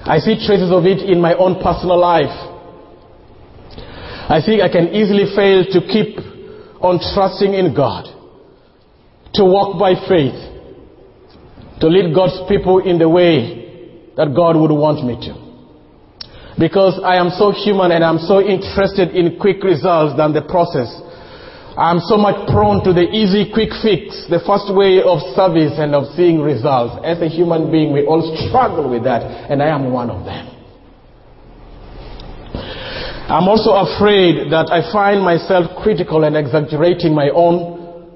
I 0.03 0.17
see 0.17 0.41
traces 0.41 0.71
of 0.71 0.85
it 0.85 1.05
in 1.05 1.21
my 1.21 1.35
own 1.35 1.61
personal 1.61 1.99
life. 1.99 2.33
I 4.29 4.41
think 4.43 4.61
I 4.61 4.69
can 4.69 4.89
easily 4.89 5.29
fail 5.35 5.65
to 5.69 5.79
keep 5.85 6.17
on 6.81 6.97
trusting 7.13 7.53
in 7.53 7.75
God, 7.75 8.05
to 9.35 9.45
walk 9.45 9.77
by 9.79 9.93
faith, 10.07 10.37
to 11.79 11.87
lead 11.87 12.13
God's 12.13 12.41
people 12.49 12.79
in 12.79 12.97
the 12.97 13.09
way 13.09 14.11
that 14.15 14.33
God 14.35 14.55
would 14.55 14.71
want 14.71 15.05
me 15.05 15.15
to. 15.27 15.47
Because 16.59 16.99
I 17.03 17.17
am 17.17 17.29
so 17.29 17.51
human 17.51 17.91
and 17.91 18.03
I'm 18.03 18.17
so 18.17 18.41
interested 18.41 19.13
in 19.13 19.37
quick 19.39 19.63
results 19.63 20.17
than 20.17 20.33
the 20.33 20.41
process 20.41 20.89
I'm 21.77 21.99
so 21.99 22.17
much 22.17 22.49
prone 22.49 22.83
to 22.85 22.91
the 22.91 23.05
easy, 23.13 23.53
quick 23.53 23.69
fix, 23.85 24.25
the 24.33 24.41
first 24.41 24.65
way 24.73 24.97
of 24.97 25.21
service 25.37 25.77
and 25.77 25.93
of 25.93 26.09
seeing 26.17 26.41
results. 26.41 26.97
As 27.05 27.21
a 27.21 27.29
human 27.29 27.69
being, 27.69 27.93
we 27.93 28.01
all 28.01 28.25
struggle 28.49 28.89
with 28.89 29.03
that, 29.03 29.21
and 29.21 29.61
I 29.61 29.69
am 29.69 29.93
one 29.93 30.09
of 30.09 30.25
them. 30.25 30.57
I'm 33.29 33.45
also 33.45 33.77
afraid 33.77 34.49
that 34.49 34.73
I 34.73 34.91
find 34.91 35.21
myself 35.21 35.69
critical 35.83 36.23
and 36.23 36.35
exaggerating 36.35 37.13
my 37.13 37.29
own 37.29 38.09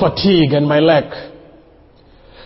fatigue 0.00 0.56
and 0.56 0.66
my 0.66 0.80
lack. 0.80 1.33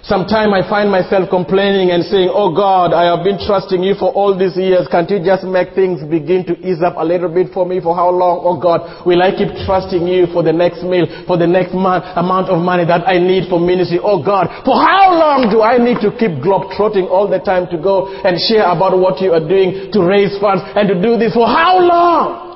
Sometimes 0.09 0.57
I 0.57 0.65
find 0.65 0.89
myself 0.89 1.29
complaining 1.29 1.93
and 1.93 2.01
saying, 2.01 2.33
Oh 2.33 2.49
God, 2.57 2.97
I 2.97 3.13
have 3.13 3.21
been 3.29 3.37
trusting 3.37 3.85
you 3.85 3.93
for 3.93 4.09
all 4.17 4.33
these 4.33 4.57
years. 4.57 4.89
Can't 4.89 5.05
you 5.05 5.21
just 5.21 5.45
make 5.45 5.77
things 5.77 6.01
begin 6.01 6.49
to 6.49 6.57
ease 6.65 6.81
up 6.81 6.97
a 6.97 7.05
little 7.05 7.29
bit 7.29 7.53
for 7.53 7.69
me? 7.69 7.77
For 7.77 7.93
how 7.93 8.09
long? 8.09 8.41
Oh 8.41 8.57
God, 8.57 9.05
will 9.05 9.21
I 9.21 9.37
keep 9.37 9.53
trusting 9.69 10.09
you 10.09 10.25
for 10.33 10.41
the 10.41 10.49
next 10.49 10.81
meal, 10.81 11.05
for 11.29 11.37
the 11.37 11.45
next 11.45 11.77
month, 11.77 12.09
amount 12.17 12.49
of 12.49 12.57
money 12.65 12.89
that 12.89 13.05
I 13.05 13.21
need 13.21 13.53
for 13.53 13.61
ministry? 13.61 14.01
Oh 14.01 14.25
God, 14.25 14.49
for 14.65 14.81
how 14.81 15.13
long 15.13 15.53
do 15.53 15.61
I 15.61 15.77
need 15.77 16.01
to 16.01 16.09
keep 16.17 16.41
globetrotting 16.41 17.05
all 17.13 17.29
the 17.29 17.45
time 17.45 17.69
to 17.69 17.77
go 17.77 18.09
and 18.09 18.41
share 18.49 18.65
about 18.65 18.97
what 18.97 19.21
you 19.21 19.37
are 19.37 19.45
doing 19.45 19.93
to 19.93 20.01
raise 20.01 20.33
funds 20.41 20.65
and 20.73 20.89
to 20.89 20.97
do 20.97 21.21
this? 21.21 21.37
For 21.37 21.45
how 21.45 21.85
long? 21.85 22.49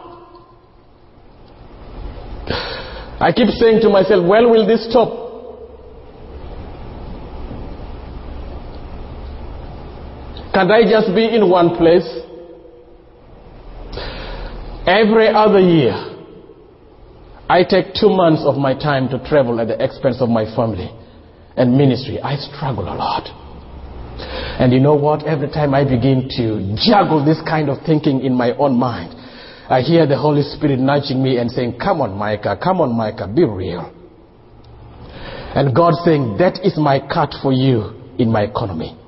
I 3.21 3.29
keep 3.29 3.53
saying 3.61 3.85
to 3.85 3.93
myself, 3.93 4.25
when 4.25 4.49
will 4.49 4.65
this 4.65 4.89
stop? 4.89 5.22
Can't 10.55 10.71
I 10.71 10.83
just 10.83 11.15
be 11.15 11.25
in 11.25 11.49
one 11.49 11.77
place? 11.77 12.07
Every 14.87 15.29
other 15.29 15.61
year, 15.61 15.95
I 17.49 17.65
take 17.65 17.95
two 17.95 18.11
months 18.11 18.43
of 18.45 18.57
my 18.57 18.75
time 18.75 19.09
to 19.11 19.19
travel 19.29 19.61
at 19.61 19.69
the 19.69 19.83
expense 19.83 20.21
of 20.21 20.29
my 20.29 20.45
family 20.57 20.91
and 21.57 21.77
ministry. 21.77 22.21
I 22.21 22.37
struggle 22.37 22.85
a 22.85 22.97
lot. 22.97 23.29
And 24.61 24.73
you 24.73 24.81
know 24.81 24.95
what? 24.95 25.25
Every 25.25 25.49
time 25.49 25.73
I 25.75 25.85
begin 25.85 26.29
to 26.37 26.77
juggle 26.77 27.25
this 27.25 27.41
kind 27.49 27.71
of 27.71 27.79
thinking 27.87 28.21
in 28.21 28.35
my 28.35 28.53
own 28.57 28.79
mind, 28.79 29.15
I 29.71 29.81
hear 29.81 30.07
the 30.07 30.19
Holy 30.19 30.43
Spirit 30.43 30.79
nudging 30.79 31.23
me 31.23 31.39
and 31.39 31.51
saying, 31.51 31.79
Come 31.79 32.03
on, 32.03 32.13
Micah, 32.19 32.59
come 32.63 32.81
on, 32.81 32.97
Micah, 32.97 33.27
be 33.27 33.45
real. 33.45 33.91
And 35.55 35.75
God 35.75 35.95
saying, 36.05 36.37
That 36.39 36.61
is 36.63 36.77
my 36.77 37.01
cut 37.01 37.35
for 37.43 37.53
you 37.53 37.95
in 38.19 38.31
my 38.31 38.43
economy. 38.43 38.99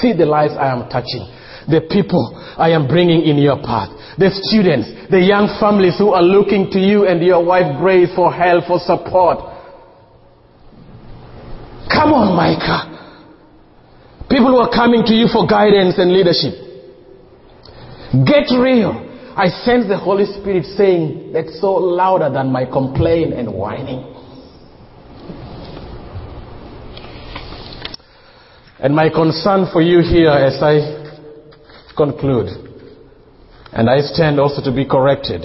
See 0.00 0.12
the 0.12 0.26
lives 0.26 0.54
I 0.58 0.72
am 0.72 0.88
touching. 0.88 1.26
The 1.68 1.86
people 1.90 2.32
I 2.56 2.70
am 2.70 2.86
bringing 2.86 3.22
in 3.22 3.38
your 3.38 3.58
path. 3.58 3.90
The 4.18 4.30
students, 4.32 5.10
the 5.10 5.20
young 5.20 5.50
families 5.60 5.98
who 5.98 6.14
are 6.14 6.22
looking 6.22 6.70
to 6.72 6.78
you 6.78 7.06
and 7.06 7.20
your 7.22 7.44
wife 7.44 7.78
Grace 7.78 8.08
for 8.14 8.32
help, 8.32 8.64
for 8.66 8.78
support. 8.78 9.38
Come 11.92 12.14
on, 12.14 12.34
Micah. 12.34 12.96
People 14.30 14.50
who 14.50 14.58
are 14.58 14.70
coming 14.70 15.04
to 15.04 15.14
you 15.14 15.28
for 15.28 15.46
guidance 15.46 15.98
and 15.98 16.12
leadership. 16.12 16.54
Get 18.24 18.48
real. 18.56 19.04
I 19.36 19.48
sense 19.48 19.86
the 19.86 19.98
Holy 19.98 20.24
Spirit 20.24 20.64
saying 20.64 21.32
that's 21.32 21.60
so 21.60 21.74
louder 21.74 22.32
than 22.32 22.50
my 22.50 22.64
complaint 22.64 23.34
and 23.34 23.52
whining. 23.52 24.15
And 28.78 28.94
my 28.94 29.08
concern 29.08 29.66
for 29.72 29.80
you 29.80 30.00
here 30.02 30.30
as 30.30 30.62
I 30.62 31.06
conclude, 31.96 32.48
and 33.72 33.88
I 33.88 34.00
stand 34.00 34.38
also 34.38 34.62
to 34.62 34.74
be 34.74 34.84
corrected, 34.86 35.42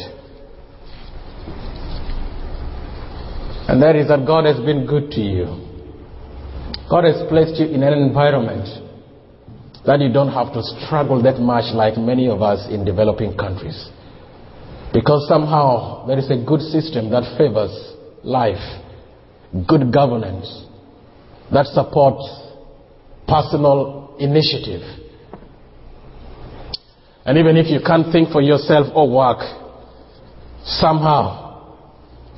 and 3.70 3.82
that 3.82 3.96
is 3.96 4.10
that 4.10 4.26
God 4.28 4.46
has 4.46 4.58
been 4.58 4.86
good 4.86 5.12
to 5.12 5.22
you. 5.22 5.46
God 6.90 7.06
has 7.06 7.26
placed 7.30 7.56
you 7.56 7.68
in 7.68 7.84
an 7.84 7.94
environment 7.94 8.68
that 9.86 10.02
you 10.02 10.12
don't 10.12 10.32
have 10.34 10.52
to 10.54 10.62
struggle 10.62 11.24
that 11.24 11.40
much 11.40 11.74
like 11.74 11.98
many 11.98 12.28
of 12.28 12.42
us 12.42 12.68
in 12.70 12.84
developing 12.84 13.38
countries. 13.38 13.90
Because 14.94 15.26
somehow 15.30 16.06
there 16.06 16.20
is 16.20 16.30
a 16.30 16.44
good 16.46 16.60
system 16.60 17.10
that 17.12 17.38
favors 17.38 17.72
life, 18.24 18.60
good 19.68 19.94
governance, 19.94 20.66
that 21.54 21.66
supports 21.68 22.28
personal 23.32 24.16
initiative. 24.20 24.82
And 27.26 27.38
even 27.38 27.56
if 27.56 27.68
you 27.68 27.80
can't 27.86 28.12
think 28.12 28.30
for 28.30 28.42
yourself 28.42 28.88
or 28.94 29.10
work, 29.10 29.40
somehow 30.66 31.52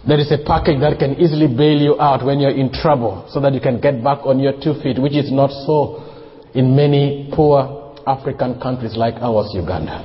There 0.05 0.19
is 0.19 0.29
a 0.33 0.37
package 0.37 0.81
that 0.81 0.99
can 0.99 1.15
easily 1.15 1.47
bail 1.47 1.79
you 1.79 1.95
out 1.99 2.25
when 2.25 2.41
you're 2.41 2.51
in 2.51 2.73
trouble 2.73 3.25
so 3.31 3.39
that 3.39 3.53
you 3.53 3.61
can 3.61 3.79
get 3.79 4.03
back 4.03 4.19
on 4.25 4.37
your 4.37 4.51
two 4.51 4.73
feet, 4.83 4.99
which 4.99 5.15
is 5.15 5.31
not 5.31 5.47
so 5.63 6.03
in 6.53 6.75
many 6.75 7.31
poor 7.31 7.95
African 8.05 8.59
countries 8.59 8.97
like 8.97 9.15
ours, 9.23 9.49
Uganda. 9.53 10.03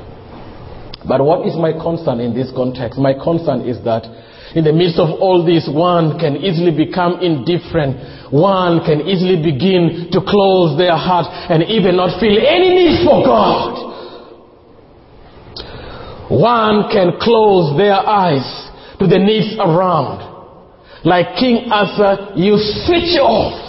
But 1.07 1.24
what 1.24 1.49
is 1.49 1.57
my 1.57 1.72
concern 1.72 2.20
in 2.20 2.32
this 2.32 2.53
context? 2.55 2.97
My 2.97 3.12
concern 3.12 3.62
is 3.62 3.82
that 3.82 4.07
in 4.55 4.64
the 4.64 4.72
midst 4.72 4.99
of 4.99 5.20
all 5.20 5.44
this, 5.44 5.68
one 5.68 6.18
can 6.18 6.36
easily 6.36 6.72
become 6.72 7.20
indifferent. 7.20 8.32
One 8.32 8.80
can 8.84 9.03
easily 9.05 9.36
begin 9.36 10.09
to 10.12 10.20
close 10.24 10.76
their 10.78 10.96
heart 10.96 11.26
and 11.51 11.62
even 11.64 11.96
not 11.96 12.20
feel 12.20 12.36
any 12.36 12.72
need 12.72 13.05
for 13.05 13.24
God. 13.24 13.88
One 16.30 16.88
can 16.92 17.16
close 17.20 17.76
their 17.76 17.96
eyes 17.96 18.44
to 19.01 19.07
the 19.07 19.18
needs 19.18 19.57
around. 19.61 20.24
Like 21.05 21.36
King 21.38 21.70
Asa, 21.70 22.32
you 22.36 22.57
switch 22.84 23.16
off 23.20 23.68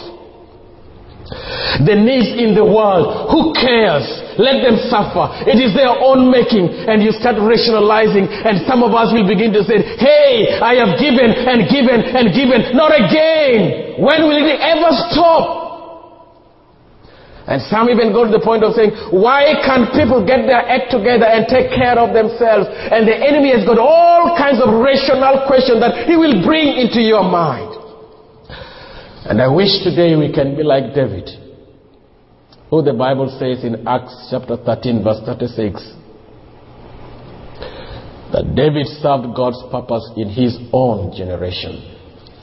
the 1.86 1.96
needs 1.96 2.34
in 2.36 2.56
the 2.56 2.66
world. 2.66 3.30
Who 3.32 3.54
cares? 3.54 4.08
Let 4.40 4.64
them 4.64 4.80
suffer. 4.88 5.28
It 5.44 5.60
is 5.60 5.76
their 5.76 5.92
own 5.92 6.32
making. 6.32 6.72
And 6.88 7.04
you 7.04 7.12
start 7.12 7.36
rationalizing, 7.36 8.24
and 8.24 8.64
some 8.64 8.88
of 8.88 8.96
us 8.96 9.12
will 9.12 9.28
begin 9.28 9.52
to 9.52 9.68
say, 9.68 9.84
Hey, 10.00 10.56
I 10.64 10.80
have 10.80 10.96
given 10.96 11.28
and 11.28 11.68
given 11.68 12.00
and 12.16 12.32
given. 12.32 12.72
Not 12.72 12.96
again. 12.96 14.00
When 14.00 14.32
will 14.32 14.40
it 14.48 14.64
ever 14.64 14.96
stop? 15.12 15.60
And 17.50 17.58
some 17.66 17.90
even 17.90 18.14
go 18.14 18.30
to 18.30 18.30
the 18.30 18.46
point 18.46 18.62
of 18.62 18.78
saying, 18.78 18.94
why 19.10 19.58
can't 19.66 19.90
people 19.98 20.22
get 20.22 20.46
their 20.46 20.62
act 20.62 20.94
together 20.94 21.26
and 21.26 21.50
take 21.50 21.74
care 21.74 21.98
of 21.98 22.14
themselves? 22.14 22.70
And 22.70 23.10
the 23.10 23.18
enemy 23.18 23.50
has 23.58 23.66
got 23.66 23.82
all 23.82 24.38
kinds 24.38 24.62
of 24.62 24.70
rational 24.70 25.50
questions 25.50 25.82
that 25.82 26.06
he 26.06 26.14
will 26.14 26.46
bring 26.46 26.78
into 26.78 27.02
your 27.02 27.26
mind. 27.26 27.74
And 29.26 29.42
I 29.42 29.50
wish 29.50 29.82
today 29.82 30.14
we 30.14 30.30
can 30.30 30.54
be 30.54 30.62
like 30.62 30.94
David, 30.94 31.26
who 32.70 32.82
the 32.84 32.94
Bible 32.94 33.30
says 33.40 33.64
in 33.64 33.88
Acts 33.88 34.30
chapter 34.30 34.56
13, 34.56 35.04
verse 35.04 35.22
36, 35.26 35.74
that 38.32 38.54
David 38.56 38.86
served 39.02 39.36
God's 39.36 39.62
purpose 39.72 40.06
in 40.16 40.30
his 40.30 40.56
own 40.72 41.16
generation 41.18 41.82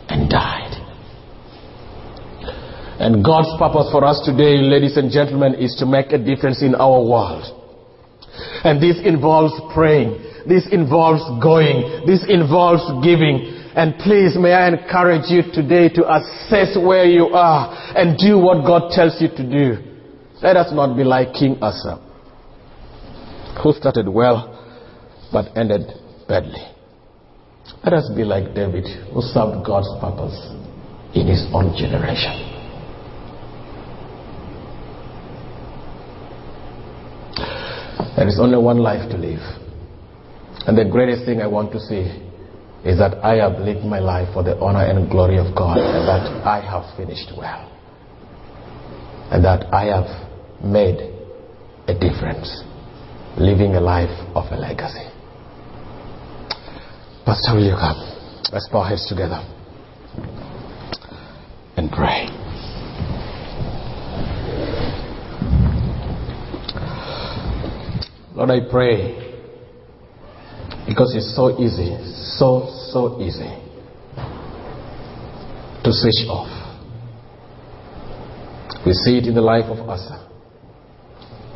and 0.09 0.29
died. 0.29 0.83
And 2.99 3.25
God's 3.25 3.55
purpose 3.59 3.87
for 3.93 4.05
us 4.05 4.21
today, 4.25 4.59
ladies 4.59 4.97
and 4.97 5.13
gentlemen, 5.13 5.55
is 5.55 5.77
to 5.79 5.87
make 5.87 6.11
a 6.11 6.19
difference 6.19 6.63
in 6.63 6.75
our 6.75 6.99
world. 7.07 7.45
And 8.65 8.83
this 8.83 8.99
involves 9.05 9.55
praying. 9.75 10.19
This 10.49 10.67
involves 10.73 11.23
going. 11.43 12.03
This 12.07 12.25
involves 12.27 12.83
giving. 13.07 13.47
And 13.77 13.95
please, 13.99 14.35
may 14.35 14.55
I 14.55 14.69
encourage 14.69 15.31
you 15.31 15.43
today 15.53 15.89
to 15.95 16.03
assess 16.03 16.75
where 16.75 17.05
you 17.05 17.27
are 17.27 17.71
and 17.95 18.19
do 18.19 18.39
what 18.39 18.67
God 18.67 18.91
tells 18.91 19.21
you 19.21 19.29
to 19.29 19.45
do. 19.45 19.96
Let 20.47 20.57
us 20.59 20.73
not 20.73 20.97
be 20.97 21.03
like 21.03 21.33
King 21.35 21.59
Asa, 21.61 21.99
who 23.61 23.73
started 23.73 24.09
well 24.09 24.55
but 25.33 25.47
ended 25.57 25.91
badly. 26.29 26.63
Let 27.83 27.95
us 27.95 28.09
be 28.15 28.23
like 28.23 28.55
David, 28.55 28.87
who 29.13 29.23
served 29.23 29.67
God's 29.67 29.89
purpose 30.01 30.39
in 31.17 31.27
his 31.27 31.43
own 31.53 31.75
generation. 31.77 32.31
There 38.15 38.29
is 38.29 38.39
only 38.39 38.59
one 38.59 38.79
life 38.79 39.11
to 39.11 39.17
live. 39.17 39.43
And 40.69 40.79
the 40.79 40.85
greatest 40.89 41.25
thing 41.25 41.41
I 41.41 41.49
want 41.49 41.73
to 41.73 41.81
see 41.81 42.07
is 42.89 42.99
that 42.99 43.19
I 43.25 43.35
have 43.43 43.59
lived 43.59 43.85
my 43.85 43.99
life 43.99 44.33
for 44.33 44.45
the 44.45 44.57
honor 44.61 44.87
and 44.87 45.11
glory 45.11 45.39
of 45.39 45.57
God, 45.57 45.79
and 45.79 46.07
that 46.07 46.47
I 46.47 46.61
have 46.61 46.97
finished 46.97 47.33
well. 47.37 47.69
And 49.33 49.45
that 49.45 49.75
I 49.75 49.87
have 49.87 50.26
made 50.67 50.99
a 51.89 51.95
difference, 51.95 52.63
living 53.37 53.75
a 53.75 53.81
life 53.81 54.11
of 54.35 54.45
a 54.53 54.57
legacy. 54.57 55.09
Pastor, 57.25 57.55
will 57.55 57.65
you 57.65 57.75
come? 57.75 57.97
Let's 58.53 58.69
bow 58.71 58.81
our 58.81 58.89
heads 58.89 59.07
together 59.09 59.43
and 61.77 61.91
pray. 61.91 62.29
Lord, 68.35 68.51
I 68.51 68.61
pray 68.71 69.27
because 70.87 71.15
it's 71.17 71.35
so 71.35 71.59
easy, 71.61 71.97
so, 72.39 72.71
so 72.93 73.21
easy 73.21 73.51
to 75.83 75.93
switch 75.93 76.29
off. 76.29 76.53
We 78.85 78.93
see 78.93 79.19
it 79.19 79.27
in 79.27 79.35
the 79.35 79.41
life 79.41 79.65
of 79.65 79.89
Asa. 79.89 80.29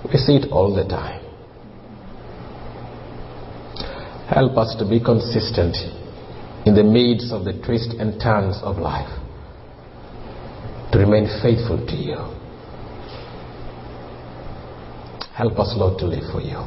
We 0.04 0.18
see 0.18 0.36
it 0.36 0.50
all 0.50 0.74
the 0.74 0.84
time. 0.84 1.20
Help 4.28 4.56
us 4.56 4.76
to 4.78 4.88
be 4.88 5.00
consistent 5.00 5.76
in 6.64 6.74
the 6.74 6.84
midst 6.84 7.32
of 7.32 7.44
the 7.44 7.52
twists 7.64 7.94
and 7.98 8.20
turns 8.20 8.56
of 8.62 8.78
life, 8.78 9.10
to 10.92 10.98
remain 10.98 11.26
faithful 11.42 11.84
to 11.84 11.96
you. 11.96 12.16
Help 15.34 15.58
us, 15.58 15.74
Lord, 15.76 15.98
to 16.00 16.06
live 16.06 16.30
for 16.30 16.40
you 16.40 16.58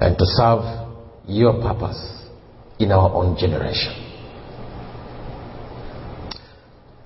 and 0.00 0.16
to 0.18 0.24
serve 0.24 0.64
your 1.28 1.60
purpose 1.60 2.24
in 2.78 2.90
our 2.90 3.10
own 3.12 3.36
generation. 3.38 3.92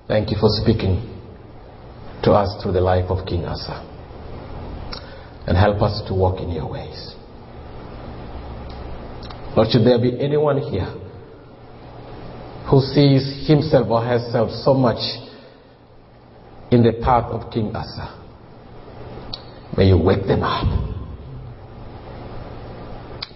Thank 0.09 0.31
you 0.31 0.37
for 0.41 0.49
speaking 0.63 1.07
to 2.23 2.33
us 2.33 2.63
through 2.63 2.73
the 2.73 2.81
life 2.81 3.11
of 3.11 3.27
King 3.27 3.45
Asa. 3.45 3.90
And 5.47 5.57
help 5.57 5.83
us 5.83 6.03
to 6.09 6.15
walk 6.15 6.41
in 6.41 6.51
your 6.51 6.71
ways. 6.71 7.15
Lord, 9.57 9.69
should 9.73 9.85
there 9.85 9.99
be 9.99 10.21
anyone 10.21 10.59
here 10.59 10.95
who 12.71 12.81
sees 12.81 13.49
himself 13.49 13.89
or 13.91 14.03
herself 14.03 14.51
so 14.51 14.75
much 14.75 15.01
in 16.71 16.85
the 16.85 16.93
path 17.03 17.33
of 17.33 17.53
King 17.53 17.75
Asa, 17.75 18.21
May 19.77 19.87
you 19.87 19.99
wake 19.99 20.27
them 20.27 20.43
up. 20.43 20.67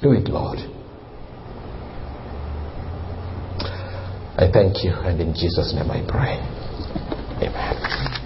Do 0.03 0.13
it, 0.13 0.29
Lord. 0.29 0.59
I 4.37 4.51
thank 4.53 4.83
you, 4.85 4.91
and 4.91 5.21
in 5.21 5.33
Jesus' 5.33 5.73
name 5.75 5.91
I 5.91 6.05
pray. 6.07 6.39
Amen. 7.47 8.24